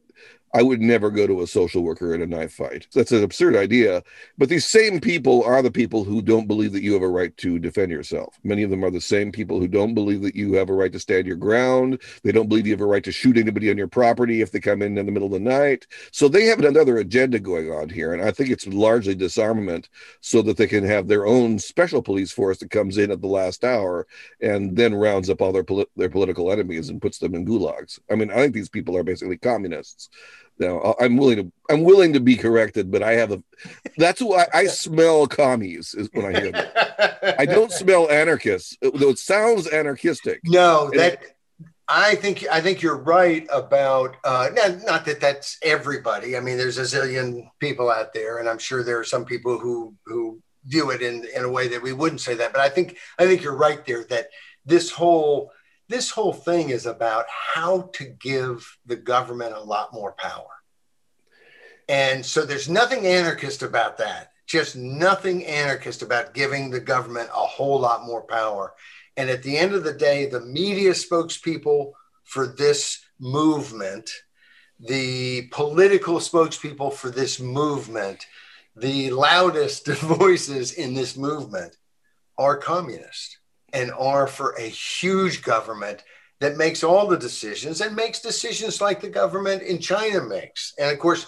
[0.52, 2.88] I would never go to a social worker in a knife fight.
[2.92, 4.02] That's an absurd idea.
[4.36, 7.36] But these same people are the people who don't believe that you have a right
[7.36, 8.36] to defend yourself.
[8.42, 10.92] Many of them are the same people who don't believe that you have a right
[10.92, 12.02] to stand your ground.
[12.24, 14.58] They don't believe you have a right to shoot anybody on your property if they
[14.58, 15.86] come in in the middle of the night.
[16.10, 18.12] So they have another agenda going on here.
[18.12, 19.88] And I think it's largely disarmament
[20.20, 23.28] so that they can have their own special police force that comes in at the
[23.28, 24.06] last hour
[24.40, 28.00] and then rounds up all their, poli- their political enemies and puts them in gulags.
[28.10, 30.08] I mean, I think these people are basically communists.
[30.60, 33.42] Now I'm willing to I'm willing to be corrected, but I have a
[33.96, 37.36] that's why I, I smell commies is when I hear that.
[37.38, 40.40] I don't smell anarchists, though it sounds anarchistic.
[40.44, 41.22] No, that
[41.88, 46.36] I think I think you're right about uh, not, not that that's everybody.
[46.36, 49.58] I mean, there's a zillion people out there, and I'm sure there are some people
[49.58, 52.52] who who view it in in a way that we wouldn't say that.
[52.52, 54.28] But I think I think you're right there that
[54.64, 55.52] this whole
[55.90, 60.46] this whole thing is about how to give the government a lot more power.
[61.88, 64.30] And so there's nothing anarchist about that.
[64.46, 68.72] Just nothing anarchist about giving the government a whole lot more power.
[69.16, 71.90] And at the end of the day, the media spokespeople
[72.22, 74.08] for this movement,
[74.78, 78.26] the political spokespeople for this movement,
[78.76, 81.76] the loudest voices in this movement
[82.38, 83.39] are communist
[83.72, 86.04] and are for a huge government
[86.40, 90.74] that makes all the decisions and makes decisions like the government in China makes.
[90.78, 91.26] And of course,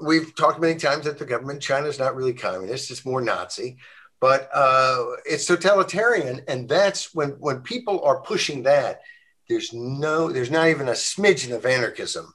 [0.00, 3.20] we've talked many times that the government in China is not really communist, it's more
[3.20, 3.78] Nazi,
[4.20, 6.42] but uh, it's totalitarian.
[6.48, 9.00] And that's when, when people are pushing that,
[9.48, 12.32] there's no, there's not even a smidgen of anarchism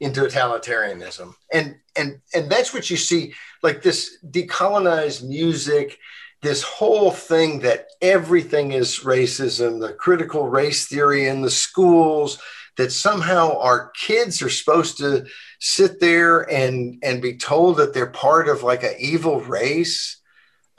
[0.00, 1.34] in totalitarianism.
[1.52, 5.98] And, and, and that's what you see, like this decolonized music,
[6.42, 12.38] this whole thing that everything is racism, the critical race theory in the schools,
[12.76, 15.26] that somehow our kids are supposed to
[15.60, 20.20] sit there and and be told that they're part of like an evil race.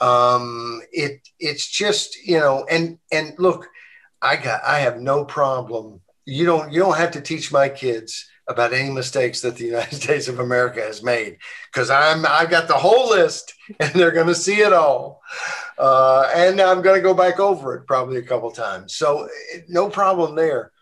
[0.00, 3.68] Um, it it's just you know, and and look,
[4.22, 6.00] I got I have no problem.
[6.24, 9.94] You don't you don't have to teach my kids about any mistakes that the United
[10.02, 11.38] States of America has made
[11.72, 15.22] because I'm I've got the whole list and they're going to see it all,
[15.78, 18.94] uh, and I'm going to go back over it probably a couple times.
[18.94, 19.28] So
[19.68, 20.72] no problem there,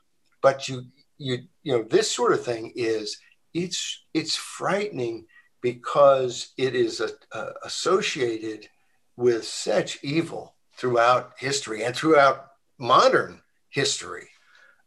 [0.42, 0.84] but you
[1.18, 3.18] you you know this sort of thing is
[3.54, 5.26] it's it's frightening
[5.60, 8.68] because it is a, a associated
[9.16, 12.46] with such evil throughout history and throughout
[12.78, 13.40] modern
[13.70, 14.28] history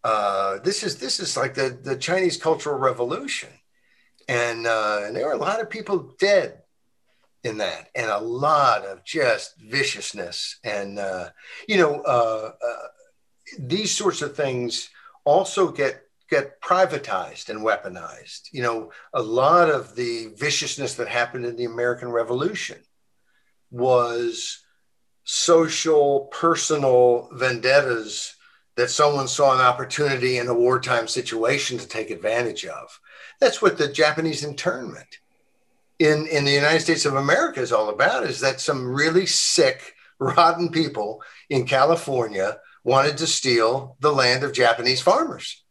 [0.04, 3.50] uh, this is this is like the the Chinese Cultural Revolution,
[4.28, 6.62] and uh, and there are a lot of people dead
[7.44, 11.30] in that, and a lot of just viciousness, and uh,
[11.68, 12.88] you know uh, uh,
[13.60, 14.90] these sorts of things
[15.24, 18.48] also get get privatized and weaponized.
[18.52, 22.78] You know, a lot of the viciousness that happened in the American Revolution
[23.70, 24.64] was
[25.24, 28.36] social, personal vendettas
[28.76, 33.00] that someone saw an opportunity in a wartime situation to take advantage of.
[33.40, 35.20] That's what the Japanese internment
[36.02, 39.94] in, in the United States of America is all about is that some really sick,
[40.20, 45.64] rotten people in California wanted to steal the land of Japanese farmers.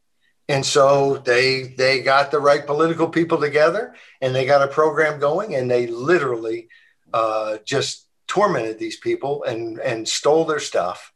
[0.49, 5.21] And so they they got the right political people together and they got a program
[5.21, 6.69] going and they literally
[7.13, 11.10] uh, just tormented these people and and stole their stuff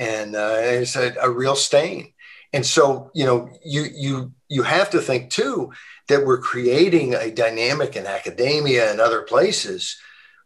[0.00, 2.12] and uh, it's a, a real stain.
[2.52, 5.70] And so, you know, you you you have to think too
[6.08, 9.96] that we're creating a dynamic in academia and other places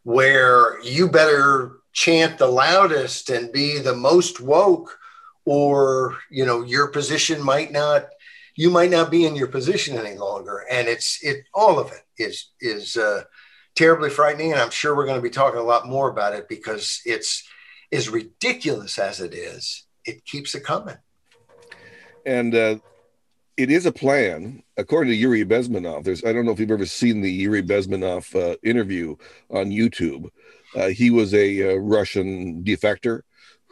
[0.03, 4.99] where you better chant the loudest and be the most woke
[5.45, 8.07] or you know your position might not
[8.55, 12.03] you might not be in your position any longer and it's it all of it
[12.17, 13.23] is is uh,
[13.75, 16.49] terribly frightening and i'm sure we're going to be talking a lot more about it
[16.49, 17.47] because it's
[17.91, 20.97] as ridiculous as it is, it keeps it coming.
[22.25, 22.77] And uh,
[23.57, 26.03] it is a plan, according to Yuri Bezmenov.
[26.03, 29.15] There's I don't know if you've ever seen the Yuri Bezmenov uh, interview
[29.49, 30.29] on YouTube.
[30.75, 33.21] Uh, he was a uh, Russian defector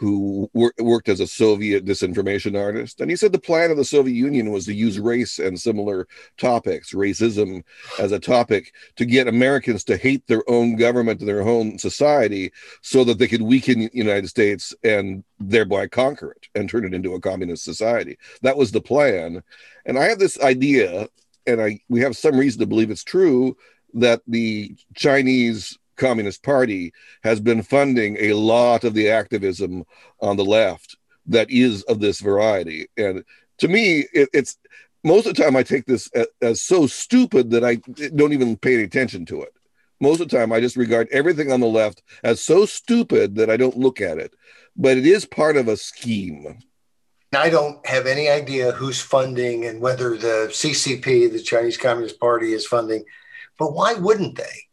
[0.03, 2.99] who wor- worked as a Soviet disinformation artist.
[2.99, 6.09] And he said the plan of the Soviet Union was to use race and similar
[6.37, 7.63] topics, racism
[7.99, 12.51] as a topic, to get Americans to hate their own government and their own society
[12.81, 16.93] so that they could weaken the United States and thereby conquer it and turn it
[16.93, 18.17] into a communist society.
[18.41, 19.41] That was the plan.
[19.85, 21.07] And I have this idea,
[21.47, 23.55] and I we have some reason to believe it's true,
[23.93, 29.83] that the Chinese Communist Party has been funding a lot of the activism
[30.19, 32.87] on the left that is of this variety.
[32.97, 33.23] And
[33.59, 34.57] to me, it, it's
[35.03, 37.75] most of the time I take this as, as, so stupid that I
[38.15, 39.53] don't even pay any attention to it.
[39.99, 43.49] Most of the time I just regard everything on the left as so stupid that
[43.49, 44.33] I don't look at it.
[44.75, 46.59] But it is part of a scheme.
[47.35, 52.53] I don't have any idea who's funding and whether the CCP, the Chinese Communist Party,
[52.53, 53.03] is funding,
[53.57, 54.67] but why wouldn't they?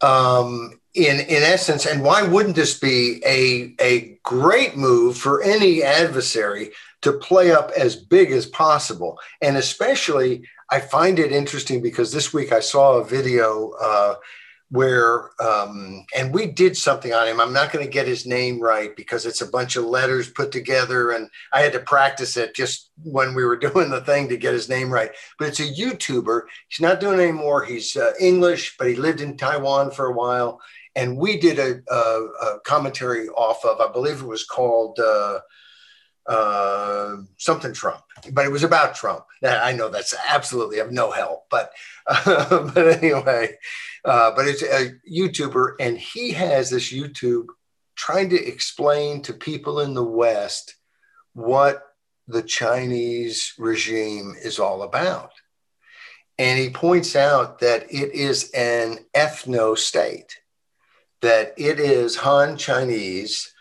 [0.00, 5.82] Um, in in essence, and why wouldn't this be a a great move for any
[5.82, 6.70] adversary
[7.02, 9.18] to play up as big as possible?
[9.40, 13.72] And especially, I find it interesting because this week I saw a video.
[13.80, 14.14] Uh,
[14.70, 17.40] where um, and we did something on him.
[17.40, 20.52] I'm not going to get his name right because it's a bunch of letters put
[20.52, 24.36] together and i had to practice it just when we were doing the thing to
[24.36, 25.10] get his name right.
[25.38, 26.42] But it's a youtuber.
[26.68, 27.64] He's not doing anymore.
[27.64, 30.60] He's uh, english but he lived in taiwan for a while.
[30.96, 35.38] And we did a, a, a commentary off of i believe it was called uh,
[36.28, 38.02] uh, something Trump,
[38.32, 39.24] but it was about Trump.
[39.42, 41.72] I know that's absolutely of no help, but
[42.06, 43.56] uh, but anyway,
[44.04, 47.46] uh, but it's a YouTuber, and he has this YouTube
[47.96, 50.74] trying to explain to people in the West
[51.32, 51.82] what
[52.26, 55.32] the Chinese regime is all about.
[56.38, 60.38] And he points out that it is an ethno state,
[61.22, 63.52] that it is Han Chinese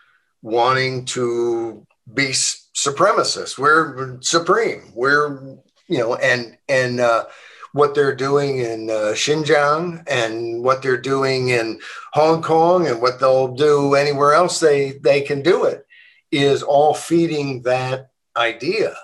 [0.44, 3.58] wanting to be supremacists.
[3.58, 4.92] We're supreme.
[4.94, 7.26] We're you know, and and uh,
[7.74, 11.80] what they're doing in uh, Xinjiang and what they're doing in
[12.14, 15.86] Hong Kong and what they'll do anywhere else they they can do it
[16.32, 18.96] is all feeding that idea.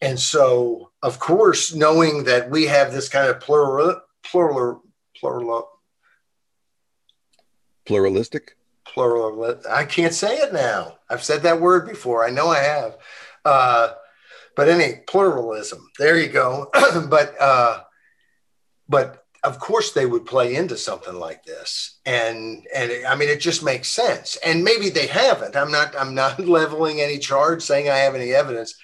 [0.00, 4.82] And so, of course, knowing that we have this kind of plural, plural,
[5.16, 5.70] plural,
[7.86, 8.56] pluralistic
[8.94, 9.60] plural.
[9.68, 10.98] I can't say it now.
[11.10, 12.24] I've said that word before.
[12.24, 12.96] I know I have.
[13.44, 13.88] Uh,
[14.56, 16.70] but any pluralism, there you go.
[17.10, 17.82] but uh,
[18.88, 23.28] but of course they would play into something like this, and and it, I mean
[23.28, 24.38] it just makes sense.
[24.46, 25.56] And maybe they haven't.
[25.56, 28.74] I'm not I'm not leveling any charge saying I have any evidence.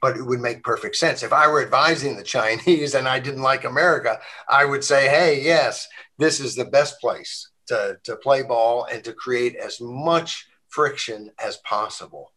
[0.00, 1.22] But it would make perfect sense.
[1.22, 5.40] If I were advising the Chinese and I didn't like America, I would say, hey,
[5.40, 5.86] yes,
[6.18, 11.30] this is the best place to, to play ball and to create as much friction
[11.42, 12.32] as possible.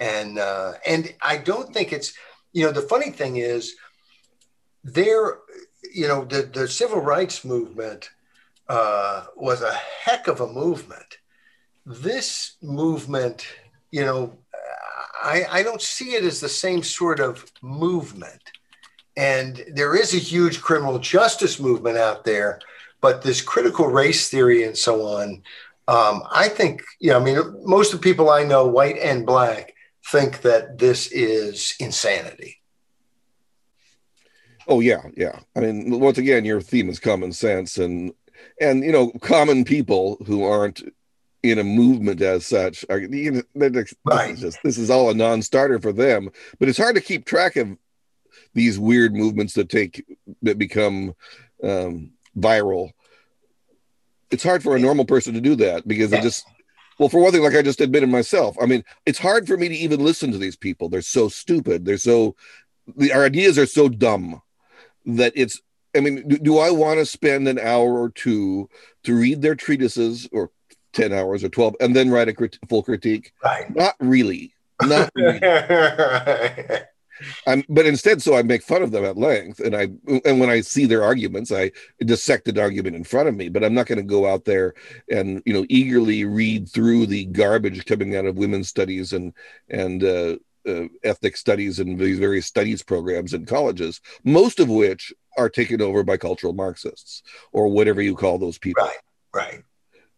[0.00, 2.12] And uh, and I don't think it's
[2.52, 3.74] you know the funny thing is
[4.82, 5.38] there
[5.94, 8.10] you know the the civil rights movement
[8.68, 11.18] uh, was a heck of a movement.
[11.86, 13.46] This movement,
[13.90, 14.38] you know,
[15.22, 18.40] I, I don't see it as the same sort of movement.
[19.16, 22.58] And there is a huge criminal justice movement out there
[23.04, 25.42] but this critical race theory and so on,
[25.88, 29.26] um, I think, you know, I mean, most of the people I know, white and
[29.26, 29.74] black,
[30.06, 32.62] think that this is insanity.
[34.66, 35.38] Oh yeah, yeah.
[35.54, 38.14] I mean, once again, your theme is common sense, and
[38.58, 40.80] and you know, common people who aren't
[41.42, 44.30] in a movement as such are you know, this right.
[44.30, 46.30] Is just, this is all a non-starter for them.
[46.58, 47.76] But it's hard to keep track of
[48.54, 50.02] these weird movements that take
[50.40, 51.14] that become
[51.62, 52.90] um, viral.
[54.30, 56.18] It's hard for a normal person to do that because yeah.
[56.18, 56.44] it just
[56.98, 59.68] well, for one thing, like I just admitted myself, I mean, it's hard for me
[59.68, 60.88] to even listen to these people.
[60.88, 61.84] They're so stupid.
[61.84, 62.36] They're so
[62.96, 64.42] the our ideas are so dumb
[65.06, 65.60] that it's
[65.96, 68.68] I mean, do, do I want to spend an hour or two
[69.04, 70.50] to read their treatises or
[70.92, 73.32] 10 hours or 12 and then write a crit- full critique?
[73.42, 73.74] Right.
[73.74, 74.54] Not really.
[74.82, 76.80] Not really.
[77.46, 79.88] I'm, but instead, so I make fun of them at length, and I
[80.24, 83.48] and when I see their arguments, I dissect an argument in front of me.
[83.48, 84.74] But I'm not going to go out there
[85.10, 89.32] and you know eagerly read through the garbage coming out of women's studies and
[89.68, 90.36] and uh,
[90.68, 95.82] uh, ethnic studies and these various studies programs in colleges, most of which are taken
[95.82, 98.84] over by cultural Marxists or whatever you call those people.
[98.84, 98.96] Right.
[99.34, 99.62] Right.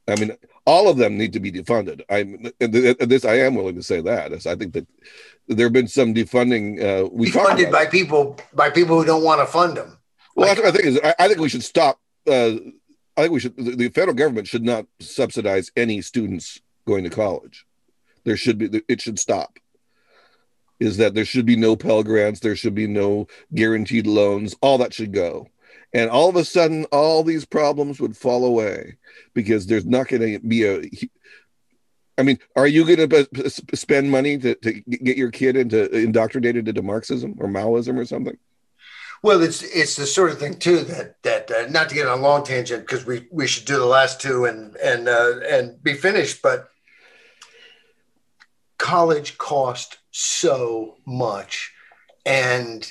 [0.09, 0.37] I mean,
[0.67, 2.03] all of them need to be defunded.
[2.09, 3.25] I'm this.
[3.25, 4.33] I am willing to say that.
[4.47, 4.87] I think that
[5.49, 6.83] there have been some defunding.
[6.83, 9.99] Uh, we funded by people by people who don't want to fund them.
[10.35, 12.01] Well, like, I think is I, I, think we should stop.
[12.27, 12.57] Uh,
[13.17, 13.57] I think we should.
[13.57, 17.67] The, the, federal government should not subsidize any students going to college.
[18.25, 18.83] There should be.
[18.89, 19.59] It should stop.
[20.79, 22.41] Is that there should be no Pell grants?
[22.41, 24.55] There should be no guaranteed loans.
[24.61, 25.49] All that should go
[25.97, 28.99] and all of a sudden all these problems would fall away
[29.32, 30.82] because there's not going to be a
[32.18, 36.66] I mean, are you going to spend money to, to get your kid into indoctrinated
[36.66, 38.36] into Marxism or Maoism or something?
[39.22, 42.18] Well, it's it's the sort of thing too that that uh, not to get on
[42.18, 45.82] a long tangent because we we should do the last two and and uh, and
[45.82, 46.42] be finished.
[46.42, 46.68] But
[48.78, 51.74] college cost so much,
[52.24, 52.90] and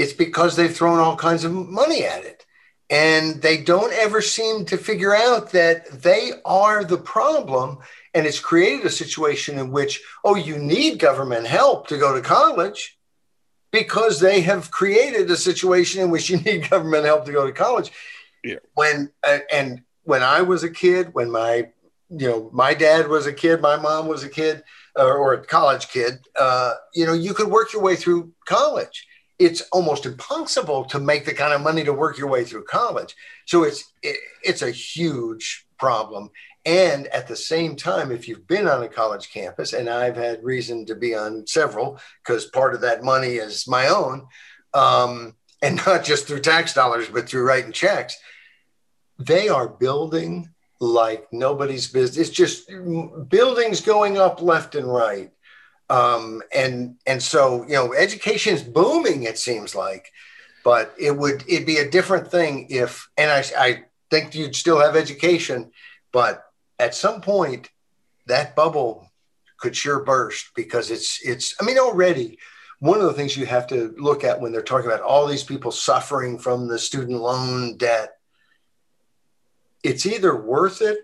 [0.00, 2.46] it's because they've thrown all kinds of money at it.
[2.88, 7.78] And they don't ever seem to figure out that they are the problem.
[8.14, 12.22] And it's created a situation in which, oh, you need government help to go to
[12.22, 12.98] college
[13.70, 17.52] because they have created a situation in which you need government help to go to
[17.52, 17.92] college.
[18.42, 18.56] Yeah.
[18.72, 21.68] When, uh, and when I was a kid, when my,
[22.08, 24.64] you know, my dad was a kid, my mom was a kid,
[24.96, 29.06] or, or a college kid, uh, you know, you could work your way through college
[29.40, 33.16] it's almost impossible to make the kind of money to work your way through college.
[33.46, 36.30] So it's it, it's a huge problem.
[36.66, 40.44] And at the same time, if you've been on a college campus, and I've had
[40.44, 44.26] reason to be on several because part of that money is my own,
[44.74, 48.16] um, and not just through tax dollars, but through writing checks,
[49.18, 52.28] they are building like nobody's business.
[52.28, 52.70] It's just
[53.28, 55.30] buildings going up left and right
[55.90, 60.10] um, and and so you know education is booming it seems like
[60.64, 64.80] but it would it'd be a different thing if and I, I think you'd still
[64.80, 65.72] have education
[66.12, 66.44] but
[66.78, 67.70] at some point
[68.26, 69.10] that bubble
[69.58, 72.38] could sure burst because it's it's i mean already
[72.78, 75.44] one of the things you have to look at when they're talking about all these
[75.44, 78.16] people suffering from the student loan debt
[79.82, 80.98] it's either worth it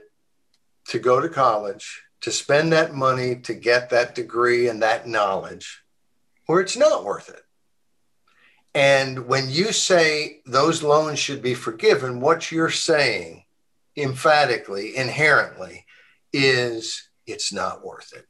[0.86, 5.82] to go to college to spend that money to get that degree and that knowledge,
[6.48, 7.42] or it's not worth it.
[8.74, 13.44] And when you say those loans should be forgiven, what you're saying
[13.96, 15.86] emphatically, inherently,
[16.32, 18.26] is it's not worth it.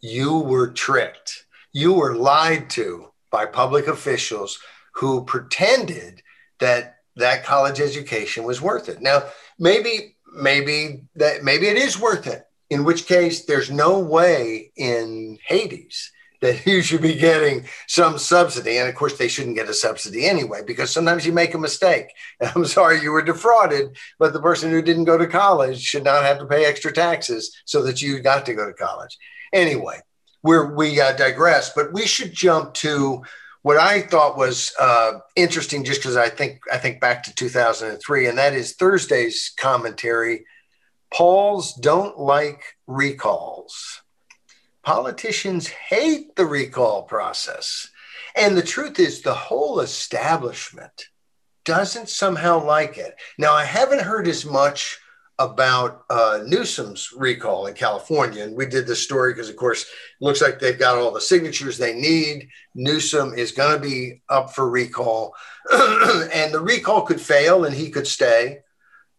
[0.00, 1.46] You were tricked.
[1.72, 4.58] You were lied to by public officials
[4.94, 6.22] who pretended
[6.58, 9.00] that that college education was worth it.
[9.00, 9.24] Now,
[9.58, 15.38] maybe maybe that maybe it is worth it in which case there's no way in
[15.46, 18.78] Hades that you should be getting some subsidy.
[18.78, 22.08] And of course, they shouldn't get a subsidy anyway, because sometimes you make a mistake.
[22.40, 26.24] I'm sorry you were defrauded, but the person who didn't go to college should not
[26.24, 29.16] have to pay extra taxes so that you got to go to college.
[29.52, 30.00] Anyway,
[30.42, 33.22] we're, we uh, digress, but we should jump to
[33.62, 38.26] what I thought was uh, interesting, just because I think I think back to 2003,
[38.26, 40.44] and that is Thursday's commentary
[41.12, 44.02] Pauls don't like recalls.
[44.82, 47.88] Politicians hate the recall process.
[48.36, 51.08] And the truth is, the whole establishment
[51.64, 53.14] doesn't somehow like it.
[53.36, 54.98] Now, I haven't heard as much
[55.38, 58.42] about uh, Newsom's recall in California.
[58.42, 61.20] And we did this story because, of course, it looks like they've got all the
[61.20, 62.48] signatures they need.
[62.74, 65.34] Newsom is going to be up for recall.
[65.72, 68.58] and the recall could fail and he could stay.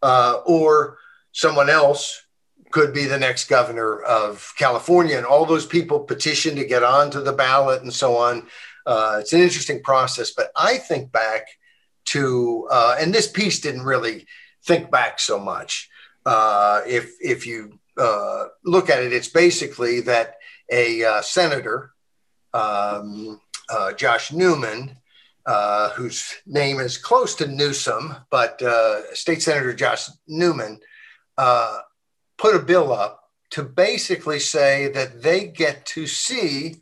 [0.01, 0.97] Uh, or
[1.31, 2.25] someone else
[2.71, 5.17] could be the next governor of California.
[5.17, 8.47] And all those people petition to get onto the ballot and so on.
[8.85, 10.31] Uh, it's an interesting process.
[10.31, 11.47] But I think back
[12.05, 14.25] to, uh, and this piece didn't really
[14.63, 15.89] think back so much.
[16.25, 20.35] Uh, if, if you uh, look at it, it's basically that
[20.71, 21.93] a uh, senator,
[22.53, 24.95] um, uh, Josh Newman,
[25.95, 28.61] whose name is close to Newsom, but
[29.13, 30.79] State Senator Josh Newman,
[31.39, 31.79] uh,
[32.37, 36.75] put a bill up to basically say that they get to see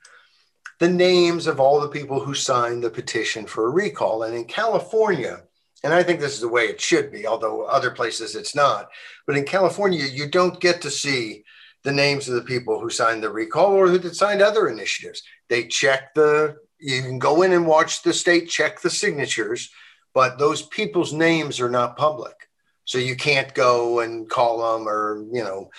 [0.79, 4.23] the names of all the people who signed the petition for a recall.
[4.23, 5.43] And in California,
[5.83, 8.89] and I think this is the way it should be, although other places it's not,
[9.27, 11.43] but in California, you don't get to see
[11.83, 15.21] the names of the people who signed the recall or who signed other initiatives.
[15.49, 19.69] They check the, you can go in and watch the state check the signatures,
[20.15, 22.46] but those people's names are not public.
[22.87, 25.69] So you can't go and call them or, you know,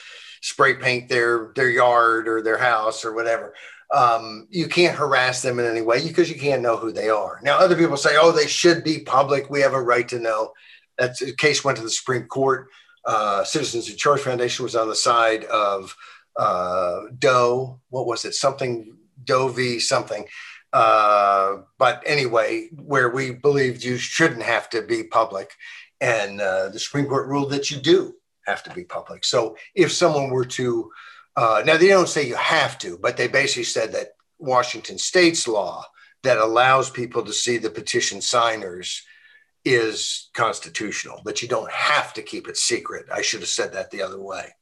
[0.42, 3.54] spray paint their their yard or their house or whatever.
[3.90, 7.40] Um, you can't harass them in any way because you can't know who they are.
[7.42, 9.48] Now, other people say, oh, they should be public.
[9.48, 10.52] We have a right to know.
[10.98, 12.68] That case went to the Supreme Court.
[13.06, 15.96] Uh, Citizens in Charge Foundation was on the side of
[16.36, 17.80] uh, Doe.
[17.88, 18.34] What was it?
[18.34, 19.80] Something Doe v.
[19.80, 20.26] something.
[20.72, 25.52] Uh, but anyway, where we believed you shouldn't have to be public.
[26.00, 28.14] And uh, the Supreme Court ruled that you do
[28.46, 29.24] have to be public.
[29.24, 30.90] So if someone were to,
[31.36, 35.46] uh, now they don't say you have to, but they basically said that Washington state's
[35.46, 35.84] law
[36.22, 39.02] that allows people to see the petition signers
[39.64, 43.06] is constitutional, that you don't have to keep it secret.
[43.12, 44.54] I should have said that the other way.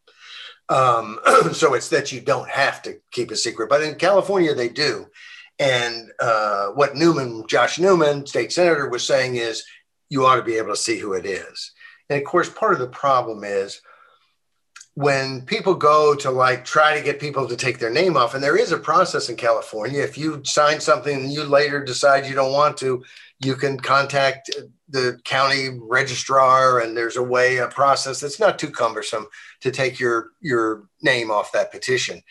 [0.69, 1.21] Um,
[1.53, 5.07] so it's that you don't have to keep it secret, but in California they do.
[5.59, 9.65] And uh, what Newman, Josh Newman, state senator, was saying is
[10.09, 11.73] you ought to be able to see who it is.
[12.09, 13.81] And of course, part of the problem is
[14.95, 18.43] when people go to like try to get people to take their name off, and
[18.43, 20.01] there is a process in California.
[20.01, 23.05] If you sign something and you later decide you don't want to,
[23.41, 24.51] you can contact
[24.89, 29.27] the county registrar, and there's a way, a process that's not too cumbersome
[29.61, 32.23] to take your your name off that petition.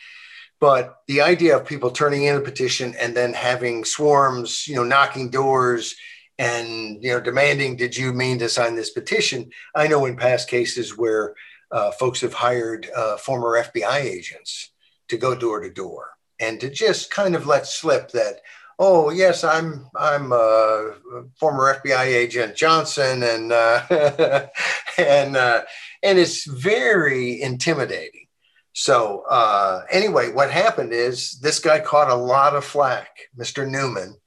[0.59, 4.83] But the idea of people turning in a petition and then having swarms, you know,
[4.83, 5.95] knocking doors
[6.37, 9.49] and you know demanding, did you mean to sign this petition?
[9.75, 11.35] I know in past cases where
[11.71, 14.71] uh, folks have hired uh, former FBI agents
[15.09, 16.09] to go door to door
[16.39, 18.41] and to just kind of let slip that,
[18.79, 20.95] oh yes, I'm I'm a
[21.39, 24.47] former FBI agent Johnson, and uh,
[24.97, 25.63] and uh,
[26.03, 28.27] and it's very intimidating.
[28.73, 33.07] So uh, anyway, what happened is this guy caught a lot of flack,
[33.37, 33.67] Mr.
[33.67, 34.17] Newman,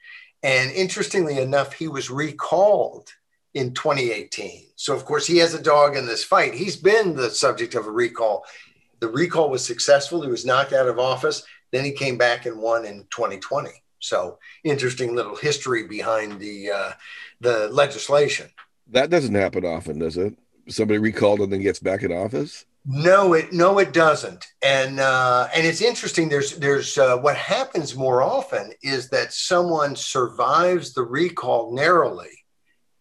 [0.43, 3.11] and interestingly enough, he was recalled
[3.55, 4.66] in 2018.
[4.76, 6.55] So of course he has a dog in this fight.
[6.55, 8.45] He's been the subject of a recall.
[9.01, 10.22] The recall was successful.
[10.22, 11.43] He was knocked out of office.
[11.72, 13.70] Then he came back and won in 2020.
[14.01, 16.93] So interesting little history behind the uh,
[17.41, 18.49] the legislation.
[18.89, 20.39] That doesn't happen often, does it?
[20.68, 22.64] Somebody recalled and then gets back in office.
[22.91, 24.47] No, it no, it doesn't.
[24.62, 26.30] And uh, and it's interesting.
[26.30, 32.47] There's there's uh, what happens more often is that someone survives the recall narrowly,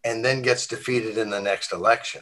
[0.04, 2.22] and then gets defeated in the next election.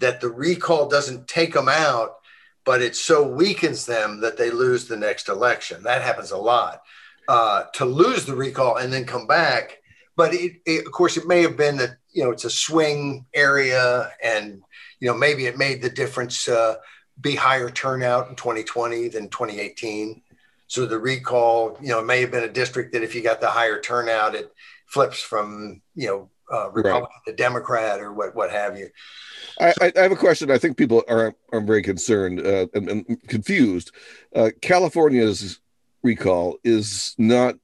[0.00, 2.16] That the recall doesn't take them out,
[2.64, 5.84] but it so weakens them that they lose the next election.
[5.84, 6.82] That happens a lot.
[7.28, 9.78] Uh, to lose the recall and then come back,
[10.16, 13.24] but it, it, of course it may have been that you know it's a swing
[13.32, 14.64] area, and
[14.98, 16.74] you know maybe it made the difference uh,
[17.20, 20.22] be higher turnout in 2020 than 2018.
[20.66, 23.40] So the recall, you know, it may have been a district that if you got
[23.40, 24.52] the higher turnout, it
[24.86, 27.30] flips from, you know, uh, Republican right.
[27.30, 28.88] to Democrat or what, what have you.
[29.60, 30.50] I, I, have a question.
[30.50, 33.92] I think people are are very concerned uh, and, and, confused.
[34.34, 35.60] Uh, California's
[36.02, 37.54] recall is not.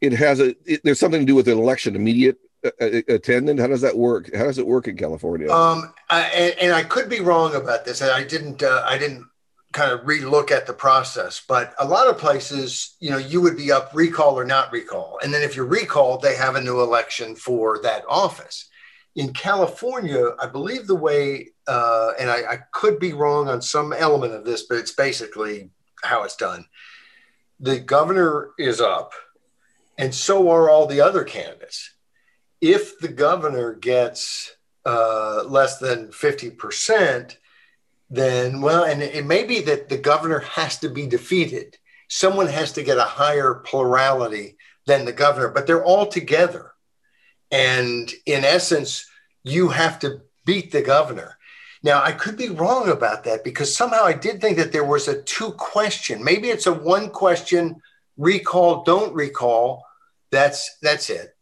[0.00, 0.54] It has a.
[0.64, 2.38] It, there's something to do with an election immediate
[2.80, 3.60] attendant?
[3.60, 4.34] How does that work?
[4.34, 5.50] How does it work in California?
[5.50, 6.22] Um, I,
[6.60, 8.02] and, I could be wrong about this.
[8.02, 8.62] I didn't.
[8.62, 9.26] Uh, I didn't
[9.72, 13.56] kind of relook at the process, but a lot of places, you know, you would
[13.56, 16.80] be up recall or not recall, and then if you're recalled, they have a new
[16.80, 18.68] election for that office.
[19.14, 23.92] In California, I believe the way, uh, and I, I could be wrong on some
[23.92, 25.70] element of this, but it's basically
[26.02, 26.64] how it's done.
[27.60, 29.12] The governor is up,
[29.98, 31.90] and so are all the other candidates
[32.60, 34.52] if the governor gets
[34.84, 37.36] uh, less than 50%,
[38.10, 41.76] then, well, and it may be that the governor has to be defeated.
[42.08, 44.56] Someone has to get a higher plurality
[44.86, 46.72] than the governor, but they're all together.
[47.50, 49.06] And in essence,
[49.44, 51.36] you have to beat the governor.
[51.82, 55.06] Now, I could be wrong about that because somehow I did think that there was
[55.06, 56.24] a two question.
[56.24, 57.76] Maybe it's a one question
[58.16, 59.84] recall, don't recall.
[60.30, 61.36] That's that's it.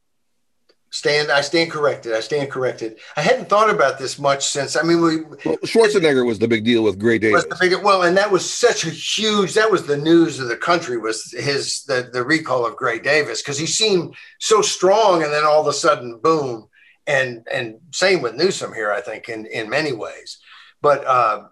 [0.97, 2.15] Stand, I stand corrected.
[2.15, 2.99] I stand corrected.
[3.19, 4.77] I hadn't thought about this much since.
[4.77, 7.45] I mean, we well, Schwarzenegger was the big deal with Gray Davis.
[7.61, 9.53] Big, well, and that was such a huge.
[9.53, 13.43] That was the news of the country was his the the recall of Gray Davis
[13.43, 16.67] because he seemed so strong, and then all of a sudden, boom.
[17.07, 20.39] And and same with Newsom here, I think, in in many ways.
[20.81, 21.49] But uh,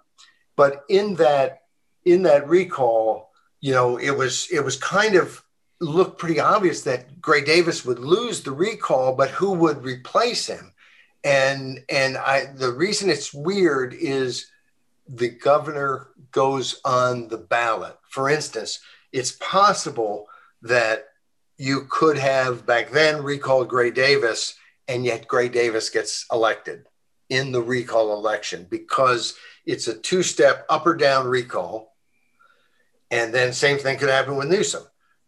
[0.56, 1.64] but in that
[2.06, 3.30] in that recall,
[3.60, 5.43] you know, it was it was kind of
[5.84, 10.72] looked pretty obvious that Gray Davis would lose the recall, but who would replace him?
[11.22, 14.50] And and I the reason it's weird is
[15.08, 17.96] the governor goes on the ballot.
[18.08, 18.80] For instance,
[19.12, 20.26] it's possible
[20.62, 21.06] that
[21.56, 24.54] you could have back then recalled Gray Davis,
[24.88, 26.86] and yet Gray Davis gets elected
[27.28, 31.94] in the recall election because it's a two-step up or down recall.
[33.10, 34.84] And then same thing could happen with Newsom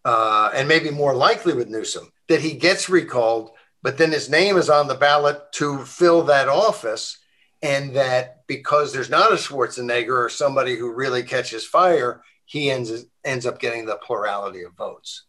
[0.07, 3.51] uh, and maybe more likely with Newsom, that he gets recalled,
[3.83, 7.19] but then his name is on the ballot to fill that office.
[7.61, 13.07] And that because there's not a Schwarzenegger or somebody who really catches fire, he ends,
[13.25, 15.25] ends up getting the plurality of votes.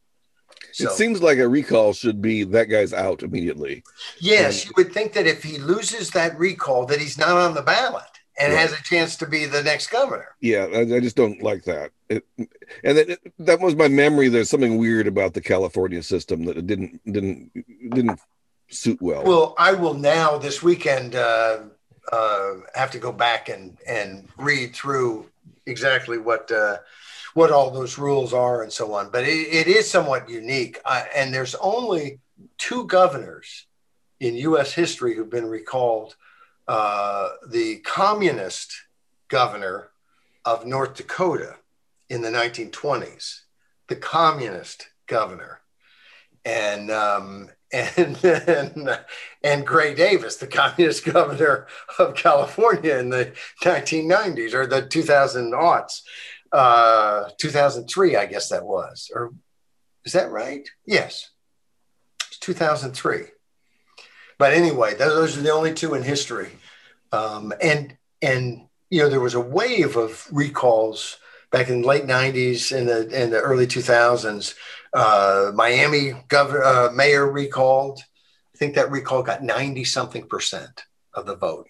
[0.73, 3.84] So, it seems like a recall should be that guy's out immediately.
[4.19, 7.55] Yes, and, you would think that if he loses that recall, that he's not on
[7.55, 8.03] the ballot
[8.40, 8.60] and right.
[8.60, 10.36] has a chance to be the next governor.
[10.42, 11.92] Yeah, I, I just don't like that.
[12.10, 12.26] It,
[12.84, 14.30] and that, that was my memory.
[14.30, 17.52] There's something weird about the California system that it didn't didn't
[17.90, 18.20] didn't
[18.70, 19.24] suit well.
[19.24, 21.60] Well, I will now this weekend uh,
[22.12, 25.26] uh, have to go back and and read through
[25.66, 26.78] exactly what uh,
[27.34, 29.10] what all those rules are and so on.
[29.10, 32.20] But it, it is somewhat unique, uh, and there's only
[32.58, 33.66] two governors
[34.20, 34.74] in U.S.
[34.74, 36.16] history who've been recalled
[36.68, 38.74] uh, the communist
[39.30, 39.89] governor
[40.45, 41.55] of North Dakota
[42.09, 43.41] in the 1920s,
[43.88, 45.61] the communist governor,
[46.45, 48.89] and um, and then
[49.43, 51.68] and Gray Davis, the communist governor
[51.99, 56.01] of California in the 1990s or the 2000 aughts,
[56.53, 59.34] uh, 2003, I guess that was, or
[60.05, 60.68] is that right?
[60.86, 61.30] Yes,
[62.30, 63.26] it's 2003.
[64.38, 66.52] But anyway, those are the only two in history,
[67.12, 71.18] um, and and you know there was a wave of recalls
[71.52, 74.54] back in the late 90s and the in the early 2000s
[74.94, 78.00] uh, Miami governor, uh, mayor recalled.
[78.00, 80.84] I think that recall got 90 something percent
[81.14, 81.68] of the vote.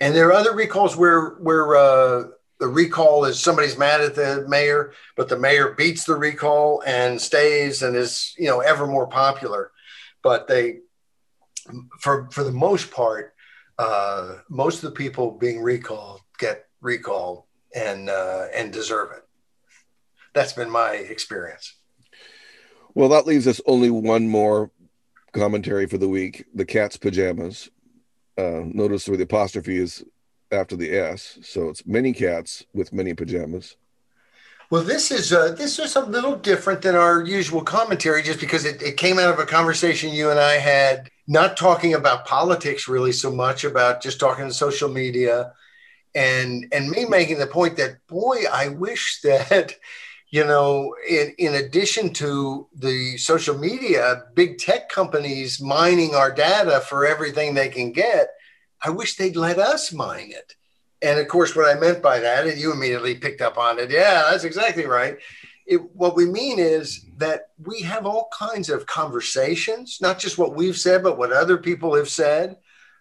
[0.00, 2.24] And there are other recalls where, where uh,
[2.58, 7.20] the recall is somebody's mad at the mayor, but the mayor beats the recall and
[7.20, 9.70] stays and is, you know, ever more popular.
[10.22, 10.78] But they,
[12.00, 13.34] for, for the most part,
[13.78, 17.44] uh, most of the people being recalled get recalled
[17.74, 19.24] and, uh, and deserve it.
[20.34, 21.74] That's been my experience.
[22.94, 24.70] Well, that leaves us only one more
[25.32, 27.70] commentary for the week the cat's pajamas.
[28.36, 30.04] Uh, notice where the apostrophe is
[30.50, 31.38] after the S.
[31.42, 33.76] So it's many cats with many pajamas.
[34.70, 38.66] Well, this is uh, this is a little different than our usual commentary, just because
[38.66, 42.86] it, it came out of a conversation you and I had, not talking about politics
[42.86, 45.52] really so much, about just talking to social media,
[46.14, 49.76] and and me making the point that boy, I wish that
[50.30, 56.80] you know, in, in addition to the social media, big tech companies mining our data
[56.80, 58.28] for everything they can get,
[58.82, 60.54] I wish they'd let us mine it.
[61.02, 63.90] And of course, what I meant by that, and you immediately picked up on it.
[63.90, 65.16] Yeah, that's exactly right.
[65.66, 70.56] It, what we mean is that we have all kinds of conversations, not just what
[70.56, 72.56] we've said, but what other people have said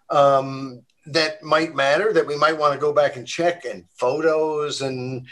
[0.09, 4.81] um, that might matter, that we might want to go back and check, and photos
[4.81, 5.27] and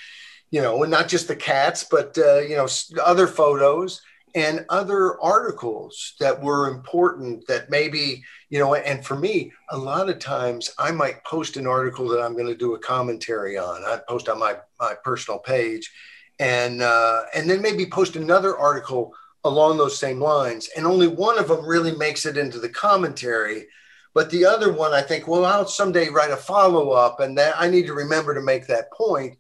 [0.52, 2.68] you know, and not just the cats, but uh, you know,
[3.04, 4.02] other photos
[4.36, 10.10] and other articles that were important that maybe you know and for me a lot
[10.10, 13.84] of times i might post an article that i'm going to do a commentary on
[13.86, 15.92] i post on my my personal page
[16.40, 19.14] and uh, and then maybe post another article
[19.46, 23.66] along those same lines and only one of them really makes it into the commentary
[24.14, 27.70] but the other one i think well i'll someday write a follow-up and that i
[27.70, 29.38] need to remember to make that point.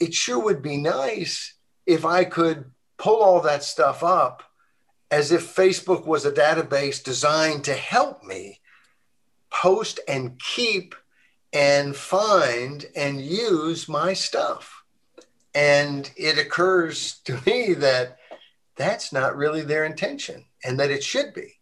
[0.00, 1.54] It sure would be nice
[1.84, 4.42] if I could pull all that stuff up
[5.10, 8.60] as if Facebook was a database designed to help me
[9.50, 10.94] post and keep
[11.52, 14.84] and find and use my stuff.
[15.54, 18.18] And it occurs to me that
[18.76, 21.54] that's not really their intention and that it should be.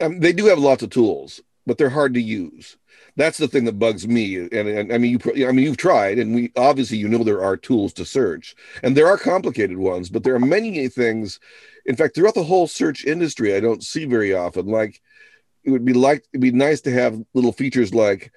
[0.00, 2.76] Um, they do have lots of tools, but they're hard to use
[3.16, 4.36] that's the thing that bugs me.
[4.36, 7.42] And, and, I mean, you, I mean, you've tried, and we obviously you know there
[7.42, 11.40] are tools to search, and there are complicated ones, but there are many things.
[11.86, 14.66] In fact, throughout the whole search industry, I don't see very often.
[14.66, 15.00] Like,
[15.64, 18.32] it would be like it'd be nice to have little features like,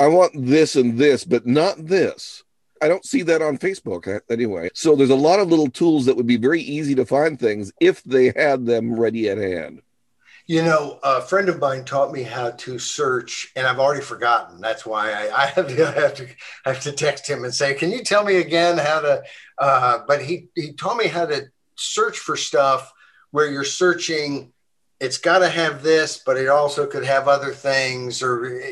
[0.00, 2.42] I want this and this, but not this.
[2.82, 4.70] I don't see that on Facebook uh, anyway.
[4.74, 7.72] So there's a lot of little tools that would be very easy to find things
[7.80, 9.82] if they had them ready at hand.
[10.46, 14.60] You know, a friend of mine taught me how to search, and I've already forgotten.
[14.60, 16.28] That's why I, I, have, to, I have to
[16.66, 19.22] I have to text him and say, "Can you tell me again how to?"
[19.58, 22.92] Uh, but he he taught me how to search for stuff
[23.30, 24.52] where you're searching.
[25.00, 28.22] It's got to have this, but it also could have other things.
[28.22, 28.62] Or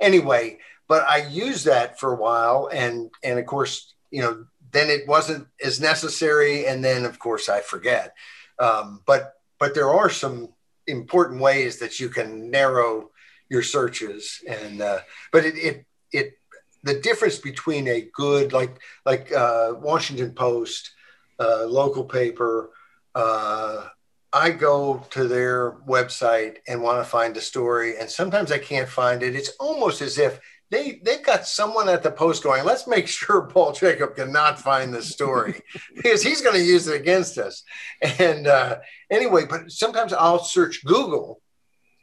[0.00, 0.58] anyway,
[0.88, 5.08] but I used that for a while, and and of course, you know, then it
[5.08, 8.14] wasn't as necessary, and then of course I forget.
[8.58, 10.50] Um, but but there are some
[10.86, 13.10] important ways that you can narrow
[13.48, 14.40] your searches.
[14.48, 15.00] And uh,
[15.32, 16.38] but it, it it
[16.82, 20.90] the difference between a good like like uh, Washington Post
[21.40, 22.70] uh, local paper
[23.14, 23.88] uh,
[24.32, 28.88] I go to their website and want to find a story and sometimes I can't
[28.88, 29.36] find it.
[29.36, 30.40] It's almost as if
[30.74, 34.92] they they've got someone at the post going, let's make sure Paul Jacob cannot find
[34.92, 35.60] this story
[35.94, 37.62] because he's going to use it against us.
[38.18, 38.78] And uh,
[39.10, 41.40] anyway, but sometimes I'll search Google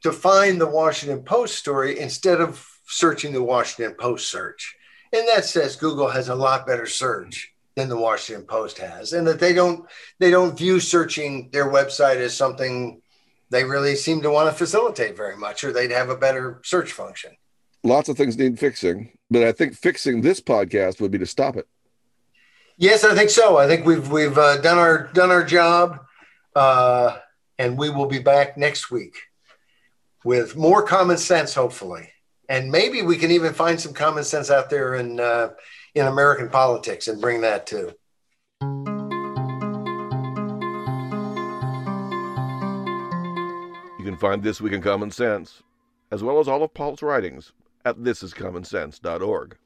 [0.03, 4.76] to find the Washington Post story instead of searching the Washington Post search.
[5.13, 9.28] And that says Google has a lot better search than the Washington Post has, and
[9.28, 9.86] that they don't
[10.19, 13.01] they don't view searching their website as something
[13.49, 16.93] they really seem to want to facilitate very much, or they'd have a better search
[16.93, 17.32] function
[17.84, 21.56] lots of things need fixing, but I think fixing this podcast would be to stop
[21.56, 21.68] it.
[22.78, 23.58] Yes, I think so.
[23.58, 26.00] I think we've we've uh, done our done our job,
[26.56, 27.18] uh,
[27.60, 29.16] and we will be back next week
[30.24, 32.10] with more common sense, hopefully,
[32.50, 35.50] and maybe we can even find some common sense out there in uh,
[35.94, 37.92] in American politics and bring that too.
[44.00, 45.62] You can find This Week in Common Sense,
[46.10, 47.54] as well as all of Paul's writings,
[47.86, 49.58] at thisiscommonsense.org.